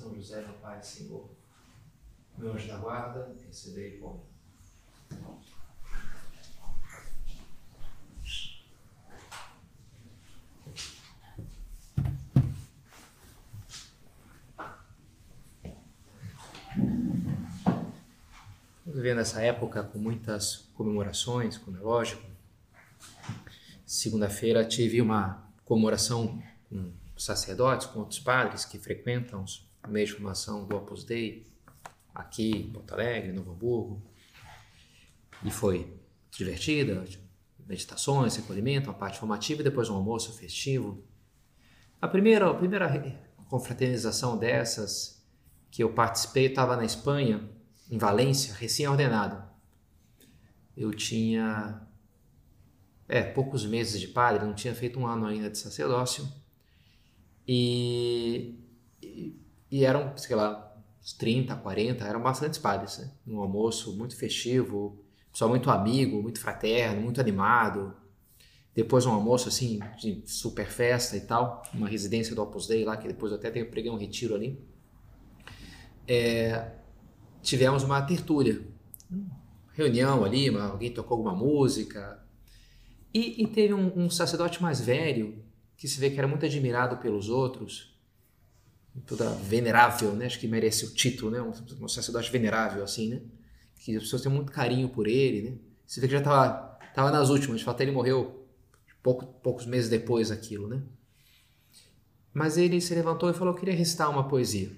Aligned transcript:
São 0.00 0.14
José, 0.14 0.40
meu 0.40 0.54
Pai 0.54 0.82
Senhor, 0.82 1.28
meu 2.38 2.54
anjo 2.54 2.66
da 2.68 2.78
guarda, 2.78 3.36
recebei 3.46 4.00
mim. 4.00 4.18
vivendo 18.86 19.20
essa 19.20 19.42
época 19.42 19.82
com 19.82 19.98
muitas 19.98 20.68
comemorações, 20.74 21.58
como 21.58 21.76
é 21.76 21.80
lógico. 21.80 22.22
Segunda-feira 23.84 24.64
tive 24.64 25.00
uma 25.02 25.46
comemoração 25.64 26.42
com 26.70 26.90
sacerdotes, 27.18 27.86
com 27.86 28.00
outros 28.00 28.18
padres 28.18 28.64
que 28.64 28.78
frequentam 28.78 29.44
o 29.44 29.69
meio 29.88 30.06
de 30.06 30.12
formação 30.12 30.66
do 30.66 30.76
Opus 30.76 31.04
Dei, 31.04 31.46
aqui 32.14 32.50
em 32.50 32.72
Porto 32.72 32.92
Alegre, 32.92 33.32
Novo 33.32 33.52
Hamburgo. 33.52 34.02
E 35.44 35.50
foi 35.50 35.98
divertida, 36.30 37.04
meditações, 37.66 38.36
recolhimento, 38.36 38.88
uma 38.88 38.98
parte 38.98 39.18
formativa 39.18 39.60
e 39.60 39.64
depois 39.64 39.88
um 39.88 39.94
almoço 39.94 40.32
festivo. 40.36 41.04
A 42.00 42.08
primeira, 42.08 42.50
a 42.50 42.54
primeira 42.54 43.18
confraternização 43.48 44.38
dessas 44.38 45.24
que 45.70 45.82
eu 45.82 45.92
participei 45.92 46.46
estava 46.46 46.76
na 46.76 46.84
Espanha, 46.84 47.48
em 47.90 47.98
Valência, 47.98 48.54
recém-ordenado. 48.54 49.42
Eu 50.76 50.92
tinha 50.92 51.86
é, 53.08 53.22
poucos 53.22 53.66
meses 53.66 54.00
de 54.00 54.08
padre, 54.08 54.44
não 54.44 54.54
tinha 54.54 54.74
feito 54.74 54.98
um 54.98 55.06
ano 55.06 55.26
ainda 55.26 55.50
de 55.50 55.58
sacerdócio. 55.58 56.26
E, 57.46 58.58
e, 59.02 59.39
e 59.70 59.84
eram, 59.84 60.16
sei 60.16 60.36
lá, 60.36 60.74
uns 61.02 61.12
30, 61.12 61.54
40, 61.56 62.04
eram 62.04 62.20
bastantes 62.20 62.58
padres. 62.58 62.98
Né? 62.98 63.10
Um 63.26 63.40
almoço 63.40 63.96
muito 63.96 64.16
festivo, 64.16 65.02
pessoal 65.32 65.50
muito 65.50 65.70
amigo, 65.70 66.22
muito 66.22 66.40
fraterno, 66.40 67.00
muito 67.00 67.20
animado. 67.20 67.94
Depois 68.74 69.04
um 69.06 69.12
almoço 69.12 69.48
assim, 69.48 69.80
de 69.98 70.22
super 70.26 70.66
festa 70.66 71.16
e 71.16 71.20
tal, 71.20 71.62
uma 71.74 71.88
residência 71.88 72.34
do 72.34 72.42
Opus 72.42 72.66
Dei 72.66 72.84
lá, 72.84 72.96
que 72.96 73.08
depois 73.08 73.32
eu 73.32 73.38
até 73.38 73.50
preguei 73.64 73.90
um 73.90 73.96
retiro 73.96 74.34
ali. 74.34 74.62
É, 76.06 76.72
tivemos 77.42 77.82
uma 77.82 78.00
tertúlia, 78.02 78.62
reunião 79.72 80.24
ali, 80.24 80.48
alguém 80.48 80.92
tocou 80.92 81.16
alguma 81.16 81.34
música. 81.34 82.22
E, 83.12 83.42
e 83.42 83.46
teve 83.46 83.74
um, 83.74 84.04
um, 84.04 84.10
sacerdote 84.10 84.62
mais 84.62 84.80
velho, 84.80 85.42
que 85.76 85.88
se 85.88 85.98
vê 85.98 86.10
que 86.10 86.18
era 86.18 86.28
muito 86.28 86.46
admirado 86.46 86.98
pelos 86.98 87.28
outros, 87.28 87.89
toda 89.06 89.30
venerável, 89.30 90.12
né? 90.14 90.26
acho 90.26 90.38
que 90.38 90.48
merece 90.48 90.84
o 90.84 90.94
título, 90.94 91.30
né? 91.30 91.40
um, 91.40 91.52
um 91.84 91.88
sacerdote 91.88 92.30
venerável, 92.30 92.82
assim, 92.82 93.08
né? 93.08 93.22
que 93.76 93.96
as 93.96 94.02
pessoas 94.02 94.22
têm 94.22 94.30
muito 94.30 94.52
carinho 94.52 94.88
por 94.88 95.06
ele. 95.06 95.50
Né? 95.50 95.58
Se 95.86 96.00
vê 96.00 96.06
que 96.06 96.12
já 96.12 96.18
estava 96.18 96.78
tava 96.94 97.10
nas 97.10 97.30
últimas, 97.30 97.60
de 97.60 97.64
fato 97.64 97.80
ele 97.80 97.92
morreu 97.92 98.46
pouco, 99.02 99.26
poucos 99.26 99.66
meses 99.66 99.88
depois 99.88 100.28
daquilo. 100.28 100.68
Né? 100.68 100.82
Mas 102.32 102.56
ele 102.56 102.80
se 102.80 102.94
levantou 102.94 103.30
e 103.30 103.34
falou 103.34 103.54
que 103.54 103.60
queria 103.60 103.74
recitar 103.74 104.10
uma 104.10 104.28
poesia. 104.28 104.70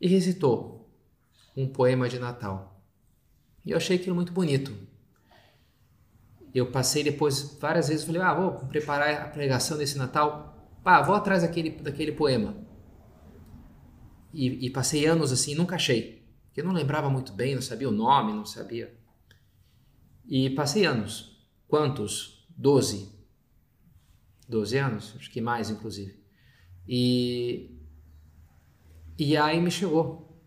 E 0.00 0.06
recitou 0.06 0.90
um 1.56 1.66
poema 1.68 2.08
de 2.08 2.18
Natal. 2.18 2.82
E 3.64 3.70
eu 3.70 3.76
achei 3.76 3.96
aquilo 3.96 4.14
muito 4.14 4.32
bonito. 4.32 4.74
Eu 6.54 6.70
passei 6.70 7.02
depois 7.02 7.56
várias 7.60 7.88
vezes, 7.88 8.04
falei, 8.04 8.22
ah, 8.22 8.34
vou 8.34 8.52
preparar 8.66 9.22
a 9.22 9.28
pregação 9.28 9.76
desse 9.76 9.98
Natal. 9.98 10.70
Vou 11.04 11.14
atrás 11.14 11.42
daquele, 11.42 11.70
daquele 11.70 12.12
poema. 12.12 12.65
E, 14.36 14.66
e 14.66 14.70
passei 14.70 15.06
anos 15.06 15.32
assim, 15.32 15.54
nunca 15.54 15.76
achei. 15.76 16.22
Eu 16.54 16.62
não 16.62 16.72
lembrava 16.72 17.08
muito 17.08 17.32
bem, 17.32 17.54
não 17.54 17.62
sabia 17.62 17.88
o 17.88 17.92
nome, 17.92 18.34
não 18.34 18.44
sabia. 18.44 18.94
E 20.28 20.50
passei 20.50 20.84
anos. 20.84 21.42
Quantos? 21.66 22.46
Doze. 22.50 23.10
Doze 24.46 24.76
anos? 24.76 25.14
Acho 25.16 25.30
que 25.30 25.40
mais, 25.40 25.70
inclusive. 25.70 26.22
E, 26.86 27.80
e 29.18 29.38
aí 29.38 29.58
me 29.58 29.70
chegou 29.70 30.38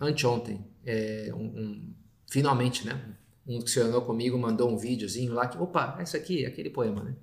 anteontem, 0.00 0.64
é, 0.86 1.32
um, 1.34 1.44
um, 1.44 1.94
finalmente, 2.30 2.86
né? 2.86 3.16
Um 3.44 3.60
que 3.60 3.68
se 3.68 3.80
orou 3.80 4.02
comigo 4.02 4.38
mandou 4.38 4.70
um 4.70 4.78
videozinho 4.78 5.34
lá 5.34 5.48
que, 5.48 5.58
opa, 5.58 5.98
esse 6.00 6.16
aqui, 6.16 6.46
aquele 6.46 6.70
poema, 6.70 7.02
né? 7.02 7.16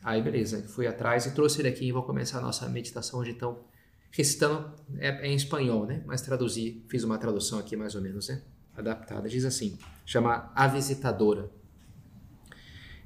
Aí, 0.00 0.22
beleza, 0.22 0.62
fui 0.68 0.86
atrás 0.86 1.26
e 1.26 1.34
trouxe 1.34 1.60
ele 1.60 1.68
aqui 1.68 1.86
e 1.86 1.92
vou 1.92 2.04
começar 2.04 2.38
a 2.38 2.42
nossa 2.42 2.68
meditação 2.68 3.18
hoje, 3.18 3.32
então, 3.32 3.64
recitando, 4.10 4.72
é, 4.98 5.08
é, 5.08 5.26
em 5.26 5.34
espanhol, 5.34 5.86
né? 5.86 6.02
Mas 6.06 6.22
traduzi, 6.22 6.84
fiz 6.88 7.04
uma 7.04 7.18
tradução 7.18 7.58
aqui 7.58 7.76
mais 7.76 7.94
ou 7.94 8.00
menos, 8.00 8.28
né? 8.28 8.42
Adaptada. 8.76 9.28
Diz 9.28 9.44
assim, 9.44 9.78
chama 10.04 10.50
A 10.54 10.66
Visitadora. 10.66 11.50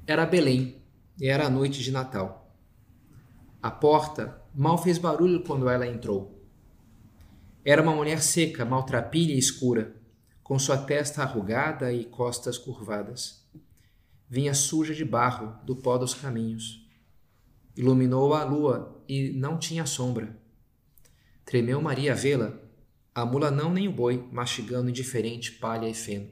Era 0.05 0.25
Belém 0.25 0.81
e 1.19 1.27
era 1.27 1.45
a 1.45 1.49
noite 1.49 1.81
de 1.81 1.91
Natal. 1.91 2.55
A 3.61 3.69
porta 3.69 4.41
mal 4.55 4.77
fez 4.77 4.97
barulho 4.97 5.43
quando 5.43 5.69
ela 5.69 5.87
entrou. 5.87 6.41
Era 7.63 7.81
uma 7.81 7.93
mulher 7.93 8.21
seca, 8.21 8.65
maltrapilha 8.65 9.33
e 9.33 9.37
escura, 9.37 9.95
com 10.43 10.57
sua 10.57 10.77
testa 10.77 11.21
arrugada 11.21 11.93
e 11.93 12.05
costas 12.05 12.57
curvadas. 12.57 13.47
Vinha 14.27 14.53
suja 14.53 14.95
de 14.95 15.05
barro 15.05 15.55
do 15.63 15.75
pó 15.75 15.97
dos 15.97 16.13
caminhos. 16.13 16.89
Iluminou 17.77 18.33
a 18.33 18.43
lua 18.43 19.03
e 19.07 19.31
não 19.31 19.59
tinha 19.59 19.85
sombra. 19.85 20.40
Tremeu 21.45 21.81
Maria 21.81 22.15
vê-la, 22.15 22.53
a 23.13 23.25
mula 23.25 23.51
não 23.51 23.73
nem 23.73 23.87
o 23.87 23.91
boi, 23.91 24.25
mastigando 24.31 24.89
indiferente 24.89 25.53
palha 25.53 25.89
e 25.89 25.93
feno. 25.93 26.29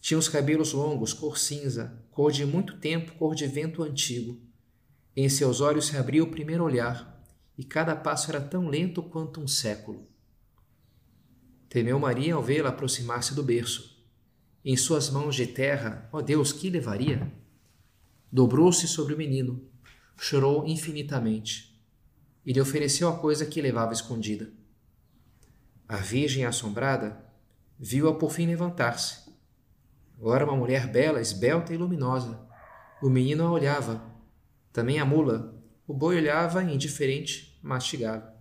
Tinha 0.00 0.16
os 0.16 0.28
cabelos 0.28 0.72
longos, 0.72 1.12
cor 1.12 1.36
cinza, 1.36 2.02
cor 2.10 2.32
de 2.32 2.46
muito 2.46 2.78
tempo, 2.78 3.12
cor 3.16 3.34
de 3.34 3.46
vento 3.46 3.82
antigo. 3.82 4.40
Em 5.14 5.28
seus 5.28 5.60
olhos 5.60 5.86
se 5.86 5.96
abria 5.96 6.24
o 6.24 6.30
primeiro 6.30 6.64
olhar, 6.64 7.22
e 7.58 7.64
cada 7.64 7.94
passo 7.94 8.30
era 8.30 8.40
tão 8.40 8.68
lento 8.68 9.02
quanto 9.02 9.40
um 9.40 9.46
século. 9.46 10.08
Temeu 11.68 11.98
Maria 11.98 12.34
ao 12.34 12.42
vê-la 12.42 12.70
aproximar-se 12.70 13.34
do 13.34 13.42
berço. 13.42 14.02
Em 14.64 14.76
suas 14.76 15.10
mãos 15.10 15.36
de 15.36 15.46
terra, 15.46 16.08
ó 16.10 16.22
Deus, 16.22 16.52
que 16.52 16.70
levaria? 16.70 17.30
Dobrou-se 18.32 18.88
sobre 18.88 19.12
o 19.12 19.18
menino, 19.18 19.68
chorou 20.16 20.66
infinitamente 20.66 21.69
e 22.50 22.52
lhe 22.52 22.60
ofereceu 22.60 23.08
a 23.08 23.16
coisa 23.16 23.46
que 23.46 23.62
levava 23.62 23.92
escondida. 23.92 24.50
A 25.88 25.98
Virgem, 25.98 26.44
assombrada, 26.44 27.24
viu-a 27.78 28.12
por 28.12 28.32
fim 28.32 28.44
levantar-se. 28.44 29.30
Agora 30.18 30.44
uma 30.44 30.56
mulher 30.56 30.88
bela, 30.88 31.20
esbelta 31.20 31.72
e 31.72 31.76
luminosa. 31.76 32.44
O 33.00 33.08
menino 33.08 33.46
a 33.46 33.52
olhava. 33.52 34.02
Também 34.72 34.98
a 34.98 35.04
mula. 35.04 35.62
O 35.86 35.94
boi 35.94 36.16
olhava 36.16 36.60
indiferente 36.64 37.56
mastigava. 37.62 38.34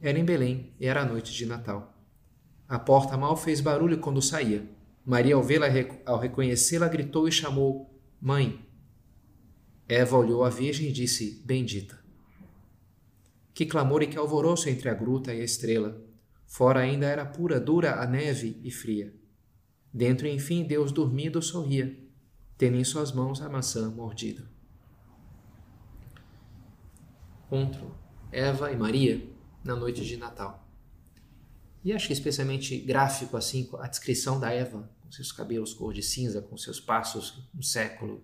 Era 0.00 0.18
em 0.18 0.24
Belém 0.24 0.74
e 0.80 0.86
era 0.88 1.02
a 1.02 1.06
noite 1.06 1.32
de 1.32 1.46
Natal. 1.46 1.96
A 2.68 2.80
porta 2.80 3.16
mal 3.16 3.36
fez 3.36 3.60
barulho 3.60 4.00
quando 4.00 4.20
saía. 4.20 4.68
Maria, 5.06 5.36
ao 5.36 5.42
vê-la, 5.44 5.68
ao 6.04 6.18
reconhecê-la, 6.18 6.88
gritou 6.88 7.28
e 7.28 7.32
chamou: 7.32 7.96
Mãe. 8.20 8.68
Eva 9.88 10.16
olhou 10.16 10.42
a 10.42 10.50
Virgem 10.50 10.88
e 10.88 10.92
disse: 10.92 11.40
Bendita. 11.44 11.99
Que 13.60 13.66
clamor 13.66 14.02
e 14.02 14.06
que 14.06 14.16
alvoroço 14.16 14.70
entre 14.70 14.88
a 14.88 14.94
gruta 14.94 15.34
e 15.34 15.42
a 15.42 15.44
estrela. 15.44 16.02
Fora 16.46 16.80
ainda 16.80 17.04
era 17.04 17.26
pura, 17.26 17.60
dura 17.60 18.00
a 18.00 18.06
neve 18.06 18.58
e 18.64 18.70
fria. 18.70 19.14
Dentro, 19.92 20.26
enfim, 20.26 20.64
Deus 20.64 20.90
dormindo 20.90 21.42
sorria, 21.42 21.94
tendo 22.56 22.78
em 22.78 22.84
suas 22.84 23.12
mãos 23.12 23.42
a 23.42 23.50
maçã 23.50 23.90
mordida 23.90 24.48
encontro 27.50 27.94
Eva 28.32 28.72
e 28.72 28.76
Maria 28.76 29.28
na 29.62 29.76
noite 29.76 30.06
de 30.06 30.16
Natal. 30.16 30.66
E 31.84 31.92
acho 31.92 32.12
especialmente 32.12 32.78
gráfico 32.78 33.36
assim 33.36 33.68
a 33.78 33.88
descrição 33.88 34.40
da 34.40 34.50
Eva, 34.50 34.90
com 35.02 35.12
seus 35.12 35.30
cabelos 35.30 35.74
cor 35.74 35.92
de 35.92 36.02
cinza, 36.02 36.40
com 36.40 36.56
seus 36.56 36.80
passos 36.80 37.46
um 37.54 37.60
século, 37.60 38.22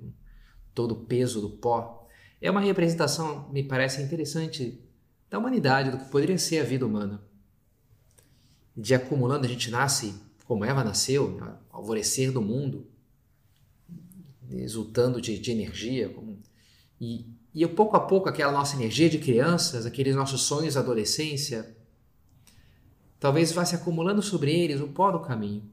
todo 0.72 0.92
o 0.92 1.04
peso 1.04 1.42
do 1.42 1.50
pó. 1.50 2.08
É 2.40 2.50
uma 2.50 2.60
representação, 2.60 3.50
me 3.50 3.62
parece 3.62 4.00
interessante, 4.00 4.85
da 5.30 5.38
humanidade, 5.38 5.90
do 5.90 5.98
que 5.98 6.10
poderia 6.10 6.38
ser 6.38 6.60
a 6.60 6.64
vida 6.64 6.86
humana. 6.86 7.22
De 8.76 8.94
acumulando, 8.94 9.46
a 9.46 9.48
gente 9.48 9.70
nasce 9.70 10.14
como 10.46 10.64
Eva 10.64 10.84
nasceu, 10.84 11.32
né? 11.32 11.56
alvorecer 11.70 12.30
do 12.30 12.40
mundo, 12.40 12.86
exultando 14.50 15.20
de, 15.20 15.38
de 15.38 15.50
energia. 15.50 16.14
E, 17.00 17.26
e 17.52 17.66
pouco 17.66 17.96
a 17.96 18.00
pouco 18.00 18.28
aquela 18.28 18.52
nossa 18.52 18.76
energia 18.76 19.10
de 19.10 19.18
crianças, 19.18 19.84
aqueles 19.84 20.14
nossos 20.14 20.42
sonhos 20.42 20.74
da 20.74 20.80
adolescência, 20.80 21.76
talvez 23.18 23.50
vá 23.50 23.64
se 23.64 23.74
acumulando 23.74 24.22
sobre 24.22 24.52
eles 24.52 24.80
o 24.80 24.88
pó 24.88 25.10
do 25.10 25.20
caminho. 25.20 25.68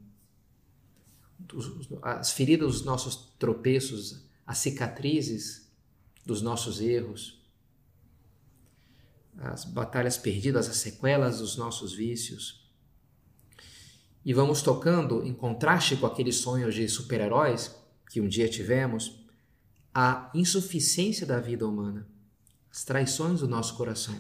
As 2.02 2.32
feridas 2.32 2.72
dos 2.72 2.86
nossos 2.86 3.34
tropeços, 3.38 4.24
as 4.46 4.58
cicatrizes 4.58 5.70
dos 6.26 6.42
nossos 6.42 6.82
erros, 6.82 7.43
as 9.38 9.66
batalhas 9.66 10.18
perdidas, 10.18 10.70
as 10.70 10.78
sequelas 10.78 11.40
dos 11.40 11.58
nossos 11.58 11.94
vícios. 11.94 12.64
E 14.26 14.34
vamos 14.34 14.62
tocando, 14.62 15.24
em 15.26 15.34
contraste 15.34 15.98
com 15.98 16.06
aqueles 16.06 16.38
sonhos 16.38 16.74
de 16.74 16.88
super-heróis 16.88 17.76
que 18.10 18.22
um 18.22 18.28
dia 18.28 18.48
tivemos, 18.48 19.24
a 19.94 20.32
insuficiência 20.34 21.26
da 21.26 21.40
vida 21.40 21.68
humana, 21.68 22.08
as 22.72 22.84
traições 22.84 23.42
do 23.42 23.48
nosso 23.48 23.76
coração, 23.76 24.20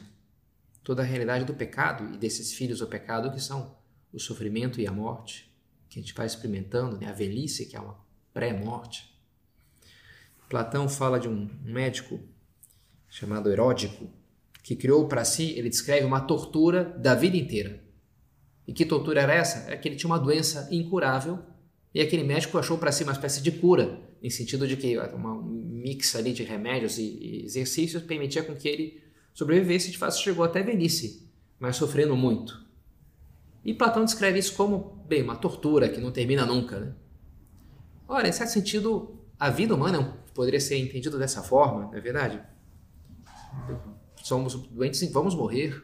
toda 0.84 1.02
a 1.02 1.06
realidade 1.06 1.46
do 1.46 1.54
pecado 1.54 2.14
e 2.14 2.18
desses 2.18 2.54
filhos 2.54 2.80
do 2.80 2.88
pecado 2.88 3.32
que 3.32 3.40
são 3.40 3.76
o 4.12 4.20
sofrimento 4.20 4.80
e 4.80 4.86
a 4.86 4.92
morte, 4.92 5.52
que 5.90 6.00
a 6.00 6.02
gente 6.02 6.14
vai 6.14 6.26
experimentando, 6.26 6.98
né? 6.98 7.08
a 7.08 7.14
velhice, 7.14 7.66
que 7.66 7.76
é 7.76 7.80
uma 7.80 7.98
pré-morte. 8.34 9.14
Platão 10.50 10.88
fala 10.88 11.20
de 11.20 11.28
um 11.28 11.50
médico 11.64 12.20
chamado 13.10 13.50
Heródico, 13.52 14.08
que 14.64 14.78
criou 14.78 15.08
para 15.10 15.26
si, 15.26 15.54
ele 15.58 15.70
descreve 15.70 16.06
uma 16.06 16.22
tortura 16.22 16.86
da 16.98 17.14
vida 17.14 17.36
inteira. 17.36 17.84
E 18.66 18.72
que 18.72 18.86
tortura 18.86 19.22
era 19.22 19.34
essa? 19.34 19.70
É 19.70 19.76
que 19.76 19.90
ele 19.90 19.98
tinha 19.98 20.10
uma 20.10 20.18
doença 20.18 20.70
incurável 20.72 21.40
e 21.94 22.00
aquele 22.00 22.24
médico 22.24 22.58
achou 22.58 22.78
para 22.78 22.92
si 22.92 23.04
uma 23.04 23.12
espécie 23.12 23.42
de 23.42 23.52
cura, 23.52 24.00
em 24.22 24.30
sentido 24.30 24.66
de 24.66 24.78
que 24.78 24.98
uma, 24.98 25.34
um 25.34 25.82
mix 25.84 26.16
ali 26.16 26.32
de 26.32 26.44
remédios 26.44 26.98
e, 26.98 27.44
exercícios 27.44 28.02
permitia 28.04 28.42
com 28.42 28.56
que 28.56 28.68
ele 28.70 29.04
sobrevivesse 29.34 29.92
de 29.92 29.98
fato 29.98 30.18
chegou 30.18 30.46
até 30.46 30.64
velhice, 30.64 31.30
mas 31.60 31.76
sofrendo 31.76 32.16
muito. 32.16 32.64
E 33.66 33.74
Platão 33.74 34.06
descreve 34.06 34.40
isso 34.40 34.56
como, 34.56 35.04
bem, 35.08 35.22
uma 35.22 35.36
tortura 35.36 35.90
que 35.90 36.00
não 36.00 36.12
termina 36.12 36.46
nunca. 36.46 36.80
Né? 36.80 36.94
Ora, 38.08 38.28
em 38.28 38.32
certo 38.32 38.52
sentido, 38.52 39.20
a 39.38 39.50
vida 39.50 39.76
humana 39.76 40.18
poderia 40.34 40.60
ser 40.60 40.78
entendida 40.78 41.18
dessa 41.18 41.44
forma, 41.44 41.86
não 41.86 41.94
é 41.94 42.00
verdade? 42.00 42.42
Somos 44.24 44.56
doentes 44.56 45.02
e 45.02 45.08
vamos 45.08 45.36
morrer 45.36 45.84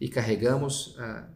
e 0.00 0.08
carregamos 0.08 0.96
uh, 0.96 1.26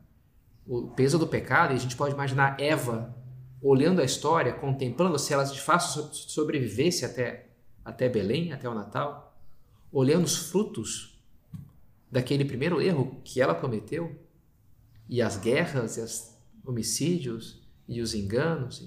o 0.65 0.89
peso 0.89 1.19
do 1.19 1.27
pecado. 1.27 1.73
E 1.73 1.77
a 1.77 1.79
gente 1.79 1.97
pode 1.97 2.15
imaginar 2.15 2.59
Eva 2.61 3.15
olhando 3.61 4.01
a 4.01 4.05
história, 4.05 4.53
contemplando 4.53 5.19
se 5.19 5.33
ela 5.33 5.43
de 5.45 5.61
fato 5.61 5.83
sobrevivesse 6.15 7.05
até, 7.05 7.51
até 7.85 8.09
Belém, 8.09 8.53
até 8.53 8.69
o 8.69 8.75
Natal, 8.75 9.37
olhando 9.93 10.25
os 10.25 10.37
frutos 10.37 11.21
daquele 12.11 12.45
primeiro 12.45 12.81
erro 12.81 13.21
que 13.25 13.41
ela 13.41 13.55
cometeu 13.55 14.17
e 15.09 15.21
as 15.21 15.37
guerras, 15.37 15.97
e 15.97 16.01
os 16.01 16.39
homicídios 16.65 17.61
e 17.89 18.01
os 18.01 18.15
enganos 18.15 18.81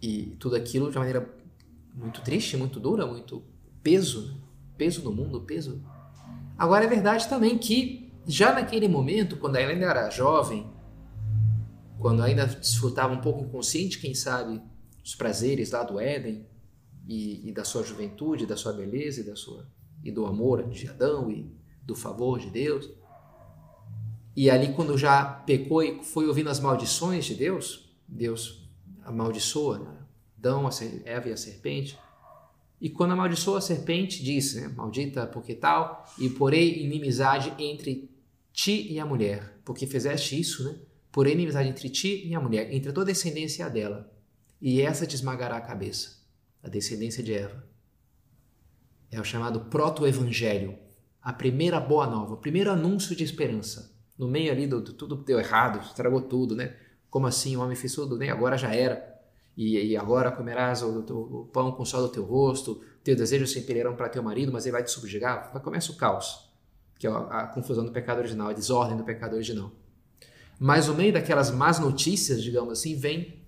e, 0.00 0.06
e 0.06 0.36
tudo 0.36 0.56
aquilo 0.56 0.90
de 0.90 0.96
uma 0.96 1.04
maneira 1.04 1.34
muito 1.94 2.22
triste, 2.22 2.56
muito 2.56 2.80
dura, 2.80 3.06
muito 3.06 3.42
peso, 3.86 4.36
peso 4.76 5.04
no 5.04 5.12
mundo, 5.12 5.42
peso. 5.42 5.80
Agora 6.58 6.84
é 6.84 6.88
verdade 6.88 7.28
também 7.28 7.56
que 7.56 8.12
já 8.26 8.52
naquele 8.52 8.88
momento, 8.88 9.36
quando 9.36 9.54
ela 9.54 9.70
ainda 9.70 9.86
era 9.86 10.10
jovem, 10.10 10.68
quando 11.96 12.20
ainda 12.20 12.48
desfrutava 12.48 13.14
um 13.14 13.20
pouco 13.20 13.44
inconsciente, 13.44 14.00
quem 14.00 14.12
sabe, 14.12 14.60
os 15.04 15.14
prazeres 15.14 15.70
lá 15.70 15.84
do 15.84 16.00
Éden 16.00 16.44
e, 17.06 17.48
e 17.48 17.52
da 17.52 17.62
sua 17.62 17.84
juventude, 17.84 18.44
da 18.44 18.56
sua 18.56 18.72
beleza 18.72 19.20
e 19.20 19.24
da 19.24 19.36
sua 19.36 19.68
e 20.02 20.10
do 20.10 20.26
amor 20.26 20.68
de 20.68 20.88
Adão 20.88 21.30
e 21.30 21.48
do 21.80 21.94
favor 21.94 22.40
de 22.40 22.50
Deus. 22.50 22.90
E 24.34 24.50
ali 24.50 24.72
quando 24.72 24.98
já 24.98 25.24
pecou 25.24 25.80
e 25.80 26.02
foi 26.02 26.26
ouvindo 26.26 26.50
as 26.50 26.58
maldições 26.58 27.24
de 27.24 27.36
Deus, 27.36 27.96
Deus 28.08 28.68
amaldiçoa 29.04 29.78
né? 29.78 29.96
Adão, 30.38 30.66
a 30.66 30.70
Eva 31.04 31.28
e 31.28 31.32
a 31.32 31.36
serpente. 31.36 31.96
E 32.80 32.90
quando 32.90 33.12
amaldiçoa 33.12 33.58
a 33.58 33.60
serpente, 33.60 34.22
disse, 34.22 34.60
né, 34.60 34.68
maldita 34.68 35.26
porque 35.26 35.54
tal, 35.54 36.04
e 36.18 36.28
porei 36.28 36.82
inimizade 36.82 37.52
entre 37.58 38.10
ti 38.52 38.92
e 38.92 39.00
a 39.00 39.06
mulher, 39.06 39.58
porque 39.64 39.86
fizeste 39.86 40.38
isso, 40.38 40.64
né? 40.64 40.78
Porém 41.10 41.32
inimizade 41.32 41.68
entre 41.68 41.88
ti 41.88 42.26
e 42.26 42.34
a 42.34 42.40
mulher, 42.40 42.72
entre 42.72 42.90
a 42.90 42.92
tua 42.92 43.04
descendência 43.04 43.68
dela, 43.70 44.12
e 44.60 44.82
essa 44.82 45.06
te 45.06 45.14
esmagará 45.14 45.56
a 45.56 45.60
cabeça, 45.60 46.22
a 46.62 46.68
descendência 46.68 47.22
de 47.22 47.32
Eva. 47.32 47.66
É 49.10 49.18
o 49.20 49.24
chamado 49.24 49.60
proto-evangelho, 49.66 50.78
a 51.22 51.32
primeira 51.32 51.80
boa 51.80 52.06
nova, 52.06 52.34
o 52.34 52.38
primeiro 52.38 52.70
anúncio 52.70 53.16
de 53.16 53.24
esperança. 53.24 53.94
No 54.18 54.28
meio 54.28 54.52
ali 54.52 54.66
do, 54.66 54.80
do 54.80 54.92
tudo 54.92 55.16
deu 55.16 55.38
errado, 55.38 55.84
estragou 55.84 56.22
tudo, 56.22 56.54
né? 56.54 56.76
Como 57.10 57.26
assim 57.26 57.56
o 57.56 57.60
homem 57.60 57.76
fez 57.76 57.94
tudo, 57.94 58.16
né? 58.16 58.30
Agora 58.30 58.56
já 58.58 58.74
era 58.74 59.15
e, 59.56 59.92
e 59.92 59.96
agora 59.96 60.30
comerás 60.30 60.82
o, 60.82 61.00
o, 61.00 61.40
o, 61.40 61.44
pão 61.46 61.72
com 61.72 61.82
o 61.82 61.86
sol 61.86 62.02
do 62.02 62.08
teu 62.10 62.24
rosto, 62.24 62.82
teu 63.02 63.16
desejo 63.16 63.46
se 63.46 63.58
impelirão 63.58 63.96
para 63.96 64.08
teu 64.08 64.22
marido, 64.22 64.52
mas 64.52 64.66
ele 64.66 64.72
vai 64.72 64.84
te 64.84 64.90
subjugar. 64.90 65.50
Começa 65.62 65.90
o 65.90 65.96
caos, 65.96 66.50
que 66.98 67.06
é 67.06 67.10
a, 67.10 67.18
a 67.18 67.46
confusão 67.46 67.84
do 67.84 67.90
pecado 67.90 68.18
original, 68.18 68.48
a 68.48 68.52
desordem 68.52 68.96
do 68.96 69.04
pecado 69.04 69.34
original. 69.34 69.72
Mas 70.58 70.88
no 70.88 70.94
meio 70.94 71.12
daquelas 71.12 71.50
más 71.50 71.78
notícias, 71.78 72.42
digamos 72.42 72.78
assim, 72.78 72.96
vem 72.96 73.42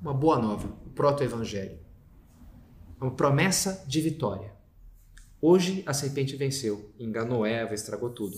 uma 0.00 0.12
boa 0.12 0.38
nova, 0.38 0.68
o 0.84 0.90
proto-evangelho. 0.90 1.78
Uma 3.00 3.12
promessa 3.12 3.84
de 3.86 4.00
vitória. 4.00 4.52
Hoje 5.40 5.82
a 5.86 5.92
serpente 5.92 6.36
venceu, 6.36 6.92
enganou 6.98 7.44
Eva, 7.44 7.74
estragou 7.74 8.10
tudo. 8.10 8.36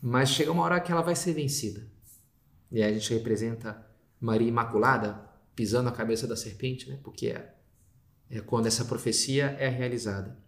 Mas 0.00 0.30
chega 0.30 0.52
uma 0.52 0.62
hora 0.62 0.80
que 0.80 0.92
ela 0.92 1.02
vai 1.02 1.16
ser 1.16 1.32
vencida. 1.32 1.82
E 2.70 2.82
aí 2.82 2.90
a 2.90 2.98
gente 2.98 3.12
representa 3.12 3.86
Maria 4.20 4.48
Imaculada, 4.48 5.25
pisando 5.56 5.88
a 5.88 5.92
cabeça 5.92 6.26
da 6.26 6.36
serpente, 6.36 6.88
né? 6.88 6.98
porque 7.02 7.28
é, 7.28 7.54
é 8.30 8.40
quando 8.40 8.66
essa 8.66 8.84
profecia 8.84 9.56
é 9.58 9.68
realizada. 9.68 10.38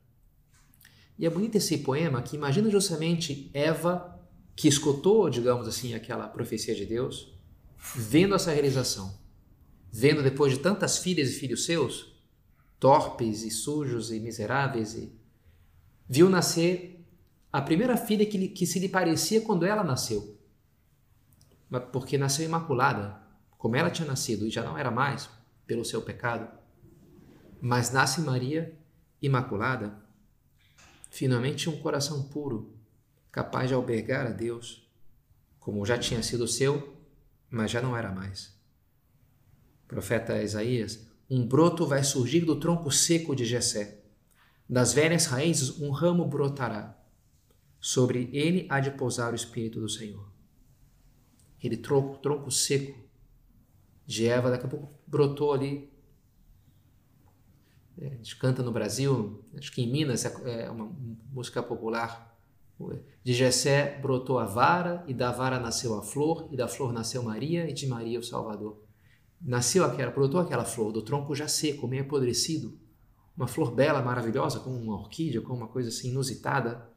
E 1.18 1.26
é 1.26 1.30
bonito 1.30 1.56
esse 1.56 1.78
poema 1.78 2.22
que 2.22 2.36
imagina 2.36 2.70
justamente 2.70 3.50
Eva, 3.52 4.16
que 4.54 4.68
escutou, 4.68 5.28
digamos 5.30 5.66
assim, 5.66 5.94
aquela 5.94 6.28
profecia 6.28 6.74
de 6.74 6.84
Deus, 6.84 7.34
vendo 7.96 8.34
essa 8.34 8.52
realização, 8.52 9.18
vendo 9.90 10.22
depois 10.22 10.52
de 10.52 10.58
tantas 10.58 10.98
filhas 10.98 11.30
e 11.30 11.32
filhos 11.32 11.64
seus, 11.64 12.14
torpes 12.78 13.42
e 13.42 13.50
sujos 13.50 14.12
e 14.12 14.20
miseráveis, 14.20 14.94
e 14.94 15.12
viu 16.08 16.28
nascer 16.28 17.04
a 17.52 17.62
primeira 17.62 17.96
filha 17.96 18.26
que, 18.26 18.48
que 18.48 18.66
se 18.66 18.78
lhe 18.78 18.88
parecia 18.88 19.40
quando 19.40 19.64
ela 19.64 19.82
nasceu, 19.82 20.38
porque 21.90 22.18
nasceu 22.18 22.44
imaculada, 22.44 23.27
como 23.58 23.74
ela 23.74 23.90
tinha 23.90 24.06
nascido 24.06 24.46
e 24.46 24.50
já 24.50 24.62
não 24.62 24.78
era 24.78 24.90
mais 24.90 25.28
pelo 25.66 25.84
seu 25.84 26.00
pecado, 26.00 26.48
mas 27.60 27.90
nasce 27.90 28.20
Maria 28.20 28.72
imaculada, 29.20 30.00
finalmente 31.10 31.68
um 31.68 31.76
coração 31.80 32.22
puro, 32.28 32.72
capaz 33.32 33.68
de 33.68 33.74
albergar 33.74 34.28
a 34.28 34.30
Deus, 34.30 34.88
como 35.58 35.84
já 35.84 35.98
tinha 35.98 36.22
sido 36.22 36.46
seu, 36.46 36.96
mas 37.50 37.70
já 37.70 37.82
não 37.82 37.96
era 37.96 38.12
mais. 38.12 38.56
profeta 39.88 40.40
Isaías, 40.40 41.06
um 41.28 41.46
broto 41.46 41.86
vai 41.86 42.04
surgir 42.04 42.40
do 42.40 42.58
tronco 42.58 42.90
seco 42.90 43.34
de 43.34 43.44
Jessé. 43.44 44.02
Das 44.68 44.92
velhas 44.92 45.26
raízes 45.26 45.78
um 45.80 45.90
ramo 45.90 46.26
brotará. 46.26 46.96
Sobre 47.80 48.30
ele 48.32 48.66
há 48.70 48.80
de 48.80 48.90
pousar 48.90 49.32
o 49.32 49.36
Espírito 49.36 49.80
do 49.80 49.88
Senhor. 49.88 50.30
Aquele 51.56 51.76
tronco, 51.76 52.18
tronco 52.18 52.50
seco 52.50 53.07
de 54.08 54.26
Eva, 54.26 54.50
daqui 54.50 54.64
a 54.64 54.68
pouco 54.68 54.88
brotou 55.06 55.52
ali. 55.52 55.92
É, 57.98 58.06
a 58.06 58.14
gente 58.14 58.36
canta 58.38 58.62
no 58.62 58.72
Brasil, 58.72 59.44
acho 59.54 59.70
que 59.70 59.82
em 59.82 59.92
Minas 59.92 60.24
é, 60.24 60.64
é 60.64 60.70
uma 60.70 60.90
música 61.30 61.62
popular. 61.62 62.34
De 63.22 63.34
Jessé 63.34 63.98
brotou 64.00 64.38
a 64.38 64.46
vara, 64.46 65.04
e 65.06 65.12
da 65.12 65.30
vara 65.30 65.60
nasceu 65.60 65.94
a 65.98 66.02
flor, 66.02 66.48
e 66.50 66.56
da 66.56 66.66
flor 66.66 66.90
nasceu 66.90 67.22
Maria, 67.22 67.68
e 67.68 67.74
de 67.74 67.86
Maria 67.86 68.18
o 68.18 68.22
Salvador. 68.22 68.82
Nasceu 69.42 69.84
aquela, 69.84 70.10
brotou 70.10 70.40
aquela 70.40 70.64
flor 70.64 70.90
do 70.90 71.02
tronco 71.02 71.34
já 71.34 71.46
seco, 71.46 71.86
meio 71.86 72.04
apodrecido, 72.04 72.78
uma 73.36 73.46
flor 73.46 73.74
bela, 73.74 74.00
maravilhosa, 74.00 74.58
como 74.60 74.76
uma 74.76 74.98
orquídea, 74.98 75.42
como 75.42 75.58
uma 75.58 75.68
coisa 75.68 75.90
assim 75.90 76.08
inusitada, 76.08 76.88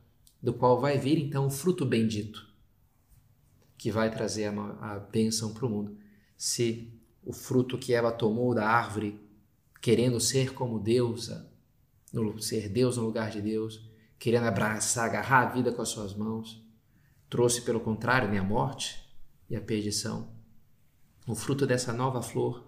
do 0.41 0.53
qual 0.53 0.79
vai 0.79 0.97
vir 0.97 1.17
então 1.17 1.47
o 1.47 1.51
fruto 1.51 1.85
bendito, 1.85 2.47
que 3.77 3.91
vai 3.91 4.09
trazer 4.09 4.45
a, 4.45 4.93
a 4.93 4.99
bênção 4.99 5.53
para 5.53 5.65
o 5.65 5.69
mundo. 5.69 5.97
Se 6.37 7.00
o 7.23 7.33
fruto 7.33 7.77
que 7.77 7.93
Eva 7.93 8.11
tomou 8.11 8.53
da 8.53 8.67
árvore, 8.67 9.19
querendo 9.81 10.19
ser 10.19 10.53
como 10.53 10.79
Deus, 10.79 11.31
ser 12.39 12.69
Deus 12.69 12.97
no 12.97 13.03
lugar 13.03 13.31
de 13.31 13.41
Deus, 13.41 13.89
querendo 14.17 14.45
abraçar, 14.45 15.05
agarrar 15.05 15.47
a 15.47 15.51
vida 15.51 15.71
com 15.71 15.81
as 15.81 15.89
suas 15.89 16.13
mãos. 16.13 16.63
Trouxe, 17.29 17.61
pelo 17.61 17.79
contrário, 17.79 18.29
né, 18.29 18.37
a 18.37 18.43
morte 18.43 19.03
e 19.49 19.55
a 19.55 19.61
perdição. 19.61 20.29
O 21.27 21.35
fruto 21.35 21.65
dessa 21.65 21.93
nova 21.93 22.21
flor 22.21 22.67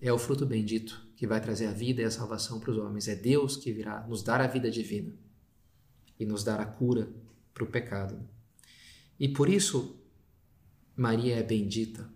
é 0.00 0.12
o 0.12 0.18
fruto 0.18 0.44
bendito 0.44 1.06
que 1.16 1.26
vai 1.26 1.40
trazer 1.40 1.66
a 1.66 1.72
vida 1.72 2.02
e 2.02 2.04
a 2.04 2.10
salvação 2.10 2.58
para 2.58 2.72
os 2.72 2.78
homens. 2.78 3.06
É 3.06 3.14
Deus 3.14 3.56
que 3.56 3.72
virá 3.72 4.06
nos 4.06 4.22
dar 4.22 4.40
a 4.40 4.46
vida 4.46 4.70
divina 4.70 5.14
e 6.18 6.26
nos 6.26 6.42
dar 6.42 6.60
a 6.60 6.66
cura 6.66 7.08
para 7.54 7.64
o 7.64 7.68
pecado. 7.68 8.20
E 9.18 9.28
por 9.28 9.48
isso 9.48 9.96
Maria 10.96 11.36
é 11.36 11.42
bendita. 11.42 12.08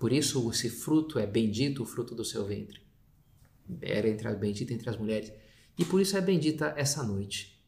Por 0.00 0.14
isso 0.14 0.50
esse 0.50 0.70
fruto 0.70 1.18
é 1.18 1.26
bendito, 1.26 1.82
o 1.82 1.86
fruto 1.86 2.14
do 2.14 2.24
seu 2.24 2.46
ventre. 2.46 2.80
Era 3.82 4.08
entre 4.08 4.26
as 4.26 4.38
bendita 4.38 4.72
entre 4.72 4.88
as 4.88 4.96
mulheres. 4.96 5.30
E 5.76 5.84
por 5.84 6.00
isso 6.00 6.16
é 6.16 6.22
bendita 6.22 6.72
essa 6.74 7.02
noite 7.02 7.62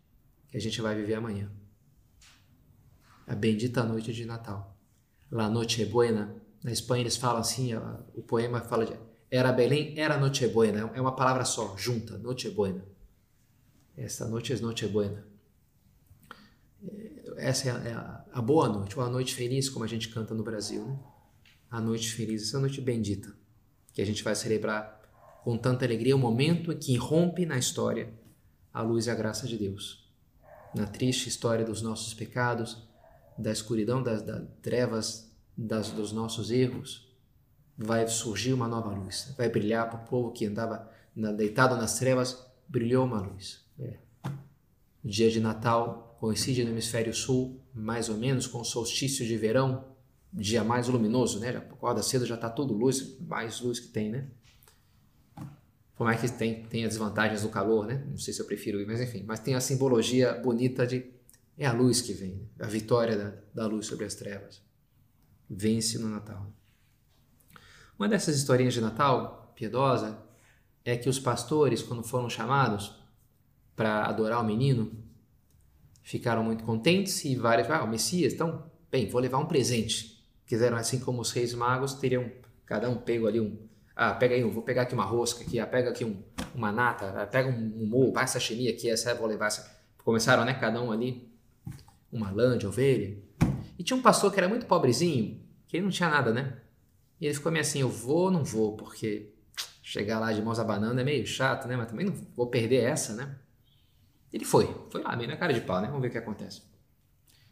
que 0.50 0.56
a 0.56 0.60
gente 0.60 0.80
vai 0.80 0.96
viver 0.96 1.14
amanhã. 1.14 1.52
A 3.26 3.34
bendita 3.34 3.84
noite 3.84 4.14
de 4.14 4.24
Natal. 4.24 4.74
La 5.30 5.50
noche 5.50 5.84
buena. 5.84 6.34
Na 6.64 6.72
Espanha 6.72 7.02
eles 7.02 7.18
falam 7.18 7.42
assim, 7.42 7.74
o 8.14 8.22
poema 8.22 8.62
fala 8.62 8.86
de 8.86 8.98
era 9.30 9.52
Belém, 9.52 9.98
era 9.98 10.16
noche 10.16 10.48
buena. 10.48 10.90
É 10.94 11.00
uma 11.00 11.14
palavra 11.14 11.44
só, 11.44 11.76
junta, 11.76 12.16
noche 12.16 12.48
buena. 12.48 12.82
Esta 13.94 14.26
noite 14.26 14.54
é 14.54 14.56
noche 14.56 14.86
buena. 14.88 15.26
Essa 17.36 17.68
é 17.68 17.92
a, 17.92 18.24
a, 18.32 18.40
boa 18.40 18.70
noite, 18.70 18.98
ou 18.98 19.04
a 19.04 19.10
noite 19.10 19.34
feliz, 19.34 19.68
como 19.68 19.84
a 19.84 19.88
gente 19.88 20.08
canta 20.08 20.34
no 20.34 20.42
Brasil. 20.42 20.86
Né? 20.86 21.11
A 21.72 21.80
noite 21.80 22.12
feliz, 22.12 22.42
essa 22.42 22.60
noite 22.60 22.82
bendita, 22.82 23.34
que 23.94 24.02
a 24.02 24.04
gente 24.04 24.22
vai 24.22 24.34
celebrar 24.34 25.00
com 25.42 25.56
tanta 25.56 25.86
alegria, 25.86 26.14
o 26.14 26.18
momento 26.18 26.70
em 26.70 26.78
que 26.78 26.94
rompe 26.96 27.46
na 27.46 27.56
história 27.56 28.12
a 28.74 28.82
luz 28.82 29.06
e 29.06 29.10
a 29.10 29.14
graça 29.14 29.48
de 29.48 29.56
Deus. 29.56 30.06
Na 30.74 30.84
triste 30.86 31.30
história 31.30 31.64
dos 31.64 31.80
nossos 31.80 32.12
pecados, 32.12 32.86
da 33.38 33.50
escuridão, 33.50 34.02
das, 34.02 34.20
das 34.20 34.42
trevas, 34.60 35.34
das, 35.56 35.90
dos 35.90 36.12
nossos 36.12 36.50
erros, 36.50 37.10
vai 37.74 38.06
surgir 38.06 38.52
uma 38.52 38.68
nova 38.68 38.90
luz. 38.90 39.34
Vai 39.38 39.48
brilhar 39.48 39.88
para 39.88 39.98
o 39.98 40.04
povo 40.04 40.30
que 40.30 40.44
andava 40.44 40.90
deitado 41.38 41.74
nas 41.76 41.98
trevas, 41.98 42.46
brilhou 42.68 43.06
uma 43.06 43.22
luz. 43.22 43.64
É. 43.78 43.96
O 45.02 45.08
dia 45.08 45.30
de 45.30 45.40
Natal 45.40 46.18
coincide 46.20 46.64
no 46.64 46.70
hemisfério 46.70 47.14
sul, 47.14 47.62
mais 47.72 48.10
ou 48.10 48.18
menos, 48.18 48.46
com 48.46 48.60
o 48.60 48.64
solstício 48.64 49.26
de 49.26 49.38
verão, 49.38 49.90
dia 50.32 50.64
mais 50.64 50.88
luminoso, 50.88 51.38
né? 51.38 51.52
Já 51.52 51.58
acorda 51.58 52.02
cedo, 52.02 52.24
já 52.24 52.36
está 52.36 52.48
tudo 52.48 52.72
luz, 52.72 53.18
mais 53.20 53.60
luz 53.60 53.78
que 53.78 53.88
tem, 53.88 54.10
né? 54.10 54.28
Por 55.94 56.04
mais 56.04 56.20
que 56.20 56.28
tem, 56.28 56.64
tem 56.64 56.84
as 56.84 56.90
desvantagens 56.90 57.42
do 57.42 57.48
calor, 57.48 57.86
né? 57.86 58.04
Não 58.08 58.16
sei 58.16 58.32
se 58.32 58.40
eu 58.40 58.46
prefiro 58.46 58.80
ir, 58.80 58.86
mas 58.86 59.00
enfim. 59.00 59.24
Mas 59.26 59.40
tem 59.40 59.54
a 59.54 59.60
simbologia 59.60 60.34
bonita 60.34 60.86
de... 60.86 61.04
É 61.56 61.66
a 61.66 61.72
luz 61.72 62.00
que 62.00 62.14
vem, 62.14 62.48
a 62.58 62.66
vitória 62.66 63.16
da, 63.16 63.34
da 63.54 63.66
luz 63.66 63.86
sobre 63.86 64.06
as 64.06 64.14
trevas. 64.14 64.62
Vence 65.48 65.98
no 65.98 66.08
Natal. 66.08 66.50
Uma 67.98 68.08
dessas 68.08 68.36
historinhas 68.36 68.72
de 68.74 68.80
Natal, 68.80 69.52
piedosa, 69.54 70.18
é 70.84 70.96
que 70.96 71.08
os 71.08 71.18
pastores, 71.18 71.82
quando 71.82 72.02
foram 72.02 72.28
chamados 72.28 72.96
para 73.76 74.06
adorar 74.06 74.40
o 74.42 74.46
menino, 74.46 74.90
ficaram 76.02 76.42
muito 76.42 76.64
contentes 76.64 77.24
e 77.24 77.36
vários, 77.36 77.70
ah, 77.70 77.84
o 77.84 77.88
Messias, 77.88 78.32
então, 78.32 78.70
bem, 78.90 79.08
vou 79.08 79.20
levar 79.20 79.38
um 79.38 79.46
presente. 79.46 80.11
Quiseram, 80.52 80.76
assim 80.76 81.00
como 81.00 81.22
os 81.22 81.30
reis 81.30 81.54
magos, 81.54 81.94
teriam 81.94 82.30
cada 82.66 82.90
um 82.90 82.94
pego 82.94 83.26
ali 83.26 83.40
um, 83.40 83.56
ah, 83.96 84.12
pega 84.12 84.34
aí, 84.34 84.42
vou 84.42 84.62
pegar 84.62 84.82
aqui 84.82 84.92
uma 84.92 85.02
rosca 85.02 85.42
aqui, 85.42 85.58
ah, 85.58 85.66
pega 85.66 85.88
aqui 85.88 86.04
um, 86.04 86.22
uma 86.54 86.70
nata, 86.70 87.22
ah, 87.22 87.26
pega 87.26 87.48
um, 87.48 87.82
um 87.82 87.86
morro, 87.86 88.12
passa 88.12 88.34
sashimi 88.34 88.68
aqui, 88.68 88.90
essa 88.90 89.14
vou 89.14 89.26
levar 89.26 89.46
essa. 89.46 89.74
Começaram, 90.04 90.44
né, 90.44 90.52
cada 90.52 90.78
um 90.82 90.92
ali, 90.92 91.26
uma 92.12 92.30
lã 92.30 92.58
de 92.58 92.66
ovelha. 92.66 93.16
E 93.78 93.82
tinha 93.82 93.96
um 93.96 94.02
pastor 94.02 94.30
que 94.30 94.38
era 94.38 94.46
muito 94.46 94.66
pobrezinho, 94.66 95.40
que 95.66 95.78
ele 95.78 95.84
não 95.84 95.90
tinha 95.90 96.10
nada, 96.10 96.34
né? 96.34 96.58
E 97.18 97.24
ele 97.24 97.34
ficou 97.34 97.50
meio 97.50 97.62
assim, 97.62 97.80
eu 97.80 97.88
vou 97.88 98.24
ou 98.24 98.30
não 98.30 98.44
vou, 98.44 98.76
porque 98.76 99.32
chegar 99.82 100.20
lá 100.20 100.34
de 100.34 100.42
mãos 100.42 100.58
a 100.58 100.64
banana 100.64 101.00
é 101.00 101.04
meio 101.04 101.26
chato, 101.26 101.66
né? 101.66 101.78
Mas 101.78 101.88
também 101.88 102.04
não 102.04 102.14
vou 102.36 102.48
perder 102.48 102.84
essa, 102.84 103.14
né? 103.14 103.36
Ele 104.30 104.44
foi, 104.44 104.68
foi 104.90 105.02
lá, 105.02 105.16
meio 105.16 105.30
na 105.30 105.36
cara 105.38 105.54
de 105.54 105.62
pau, 105.62 105.80
né? 105.80 105.86
Vamos 105.86 106.02
ver 106.02 106.08
o 106.08 106.10
que 106.10 106.18
acontece. 106.18 106.60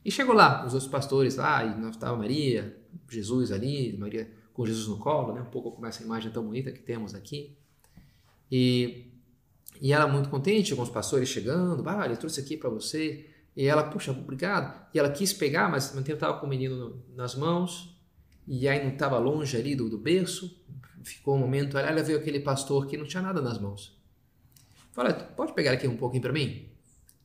E 0.05 0.11
chegou 0.11 0.35
lá, 0.35 0.65
os 0.67 0.73
outros 0.73 0.91
pastores 0.91 1.37
lá, 1.37 1.65
e 1.65 1.79
nós 1.79 1.95
estava 1.95 2.17
Maria, 2.17 2.77
Jesus 3.09 3.53
ali, 3.53 3.97
Maria 3.99 4.31
com 4.53 4.67
Jesus 4.67 4.89
no 4.89 4.99
colo, 4.99 5.35
né? 5.35 5.43
Um 5.43 5.51
pouco 5.51 5.73
com 5.73 5.87
essa 5.87 6.03
imagem 6.03 6.31
tão 6.31 6.45
bonita 6.45 6.73
que 6.73 6.81
temos 6.81 7.15
aqui. 7.15 7.57
E, 8.51 9.13
e 9.81 9.93
ela 9.93 10.07
muito 10.07 10.29
contente 10.29 10.75
com 10.75 10.83
os 10.83 10.91
pastores 10.91 11.29
chegando, 11.29 11.87
ah, 11.89 12.05
ele 12.05 12.17
trouxe 12.17 12.41
aqui 12.41 12.57
para 12.57 12.69
você. 12.69 13.29
E 13.57 13.67
ela, 13.67 13.85
puxa, 13.85 14.11
obrigado. 14.13 14.89
E 14.95 14.99
ela 14.99 15.11
quis 15.11 15.33
pegar, 15.33 15.71
mas 15.71 15.95
não 15.95 16.03
estava 16.03 16.39
com 16.39 16.47
o 16.47 16.49
menino 16.49 17.03
nas 17.15 17.35
mãos 17.35 18.01
e 18.53 18.67
aí 18.67 18.83
não 18.83 18.93
estava 18.93 19.17
longe 19.17 19.57
ali 19.57 19.77
do, 19.77 19.89
do 19.89 19.97
berço, 19.97 20.61
ficou 21.05 21.37
um 21.37 21.39
momento, 21.39 21.79
ela 21.79 22.03
veio 22.03 22.19
aquele 22.19 22.41
pastor 22.41 22.87
que 22.89 22.97
não 22.97 23.05
tinha 23.05 23.23
nada 23.23 23.41
nas 23.41 23.61
mãos. 23.61 23.97
Fala, 24.91 25.13
pode 25.13 25.53
pegar 25.53 25.71
aqui 25.71 25.87
um 25.87 25.97
pouquinho 25.97 26.23
para 26.23 26.33
mim? 26.33 26.69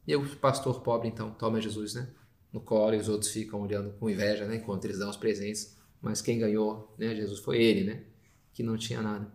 E 0.07 0.15
o 0.15 0.35
pastor 0.35 0.81
pobre 0.81 1.07
então 1.07 1.31
toma 1.31 1.59
Jesus, 1.59 1.95
né? 1.95 2.07
No 2.55 2.61
colo 2.61 2.95
e 2.95 2.97
os 2.97 3.09
outros 3.09 3.31
ficam 3.31 3.59
olhando 3.59 3.91
com 3.99 4.09
inveja, 4.09 4.47
né? 4.47 4.55
Enquanto 4.55 4.85
eles 4.85 4.97
dão 4.97 5.09
os 5.09 5.17
presentes. 5.17 5.75
Mas 6.01 6.21
quem 6.21 6.39
ganhou, 6.39 6.95
né? 6.97 7.13
Jesus 7.13 7.41
foi 7.41 7.61
ele, 7.61 7.83
né? 7.83 8.05
Que 8.53 8.63
não 8.63 8.77
tinha 8.77 9.01
nada. 9.01 9.29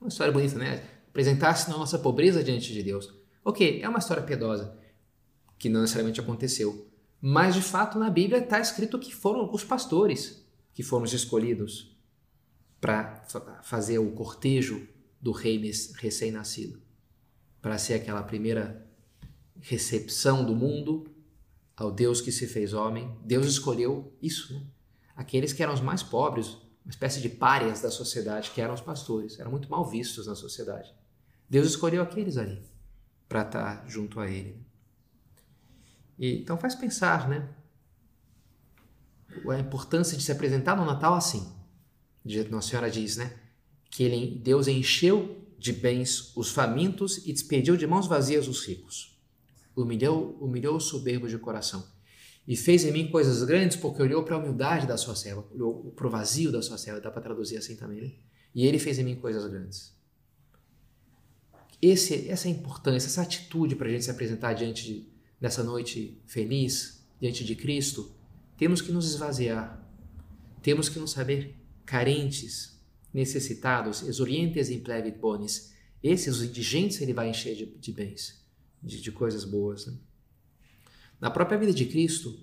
Uma 0.00 0.08
história 0.08 0.32
bonita, 0.32 0.58
né? 0.58 0.82
Apresentar-se 1.10 1.68
na 1.68 1.76
nossa 1.76 1.98
pobreza 1.98 2.42
diante 2.42 2.72
de 2.72 2.82
Deus. 2.82 3.12
Ok, 3.44 3.82
é 3.82 3.86
uma 3.86 3.98
história 3.98 4.22
piedosa 4.22 4.74
que 5.58 5.68
não 5.68 5.82
necessariamente 5.82 6.18
aconteceu. 6.18 6.90
Mas 7.20 7.54
de 7.54 7.60
fato 7.60 7.98
na 7.98 8.08
Bíblia 8.08 8.38
está 8.38 8.58
escrito 8.58 8.98
que 8.98 9.14
foram 9.14 9.52
os 9.52 9.62
pastores 9.62 10.48
que 10.72 10.82
fomos 10.82 11.12
escolhidos 11.12 11.94
para 12.80 13.22
fazer 13.62 13.98
o 13.98 14.12
cortejo 14.12 14.88
do 15.20 15.30
rei 15.30 15.60
recém-nascido, 15.98 16.80
para 17.60 17.76
ser 17.76 17.92
aquela 17.92 18.22
primeira 18.22 18.90
recepção 19.60 20.42
do 20.42 20.56
mundo 20.56 21.13
ao 21.76 21.90
Deus 21.90 22.20
que 22.20 22.32
se 22.32 22.46
fez 22.46 22.72
homem. 22.72 23.16
Deus 23.24 23.46
escolheu 23.46 24.16
isso, 24.20 24.52
né? 24.54 24.62
aqueles 25.16 25.52
que 25.52 25.62
eram 25.62 25.74
os 25.74 25.80
mais 25.80 26.02
pobres, 26.02 26.56
uma 26.84 26.90
espécie 26.90 27.20
de 27.20 27.28
párias 27.28 27.80
da 27.80 27.90
sociedade, 27.90 28.50
que 28.50 28.60
eram 28.60 28.74
os 28.74 28.80
pastores, 28.80 29.38
eram 29.38 29.50
muito 29.50 29.70
mal 29.70 29.84
vistos 29.84 30.26
na 30.26 30.34
sociedade. 30.34 30.92
Deus 31.48 31.66
escolheu 31.66 32.02
aqueles 32.02 32.36
ali 32.36 32.62
para 33.28 33.42
estar 33.42 33.88
junto 33.88 34.20
a 34.20 34.28
Ele. 34.28 34.64
E, 36.18 36.40
então 36.40 36.58
faz 36.58 36.74
pensar, 36.74 37.28
né? 37.28 37.48
a 39.50 39.58
importância 39.58 40.16
de 40.16 40.22
se 40.22 40.30
apresentar 40.30 40.76
no 40.76 40.84
Natal 40.84 41.14
assim. 41.14 41.52
Nossa 42.50 42.68
Senhora 42.68 42.90
diz, 42.90 43.16
né? 43.16 43.36
Que 43.90 44.04
ele, 44.04 44.38
Deus 44.38 44.68
encheu 44.68 45.44
de 45.58 45.72
bens 45.72 46.32
os 46.36 46.50
famintos 46.50 47.18
e 47.26 47.32
despediu 47.32 47.76
de 47.76 47.86
mãos 47.86 48.06
vazias 48.06 48.48
os 48.48 48.64
ricos. 48.64 49.13
Humilhou, 49.76 50.36
humilhou 50.40 50.76
os 50.76 50.84
soberbos 50.84 51.30
de 51.30 51.38
coração. 51.38 51.84
E 52.46 52.56
fez 52.56 52.84
em 52.84 52.92
mim 52.92 53.10
coisas 53.10 53.42
grandes 53.42 53.76
porque 53.76 54.02
olhou 54.02 54.22
para 54.22 54.36
a 54.36 54.38
humildade 54.38 54.86
da 54.86 54.96
sua 54.96 55.16
serva, 55.16 55.46
olhou 55.52 55.92
para 55.96 56.06
o 56.06 56.10
vazio 56.10 56.52
da 56.52 56.60
sua 56.60 56.76
serva, 56.76 57.00
dá 57.00 57.10
para 57.10 57.22
traduzir 57.22 57.56
assim 57.56 57.74
também, 57.74 58.00
né? 58.00 58.12
E 58.54 58.66
ele 58.66 58.78
fez 58.78 58.98
em 58.98 59.04
mim 59.04 59.16
coisas 59.16 59.44
grandes. 59.50 59.94
Esse, 61.80 62.28
essa 62.28 62.48
importância, 62.48 63.08
essa 63.08 63.22
atitude 63.22 63.74
para 63.74 63.88
a 63.88 63.90
gente 63.90 64.04
se 64.04 64.10
apresentar 64.10 64.52
diante 64.54 64.84
de, 64.84 65.08
dessa 65.40 65.62
noite 65.62 66.20
feliz, 66.26 67.04
diante 67.20 67.44
de 67.44 67.56
Cristo, 67.56 68.14
temos 68.56 68.80
que 68.80 68.92
nos 68.92 69.06
esvaziar, 69.10 69.82
temos 70.62 70.88
que 70.88 70.98
nos 70.98 71.10
saber 71.10 71.56
carentes, 71.84 72.80
necessitados, 73.12 74.02
exorientes 74.02 74.70
in 74.70 74.80
plevit 74.80 75.18
bonis. 75.18 75.72
Esses, 76.02 76.36
os 76.36 76.42
indigentes, 76.42 77.00
ele 77.00 77.12
vai 77.12 77.30
encher 77.30 77.54
de, 77.54 77.66
de 77.66 77.92
bens, 77.92 78.43
de, 78.84 79.00
de, 79.00 79.10
coisas 79.10 79.44
boas. 79.44 79.86
Né? 79.86 79.94
Na 81.20 81.30
própria 81.30 81.58
vida 81.58 81.72
de 81.72 81.86
Cristo, 81.86 82.38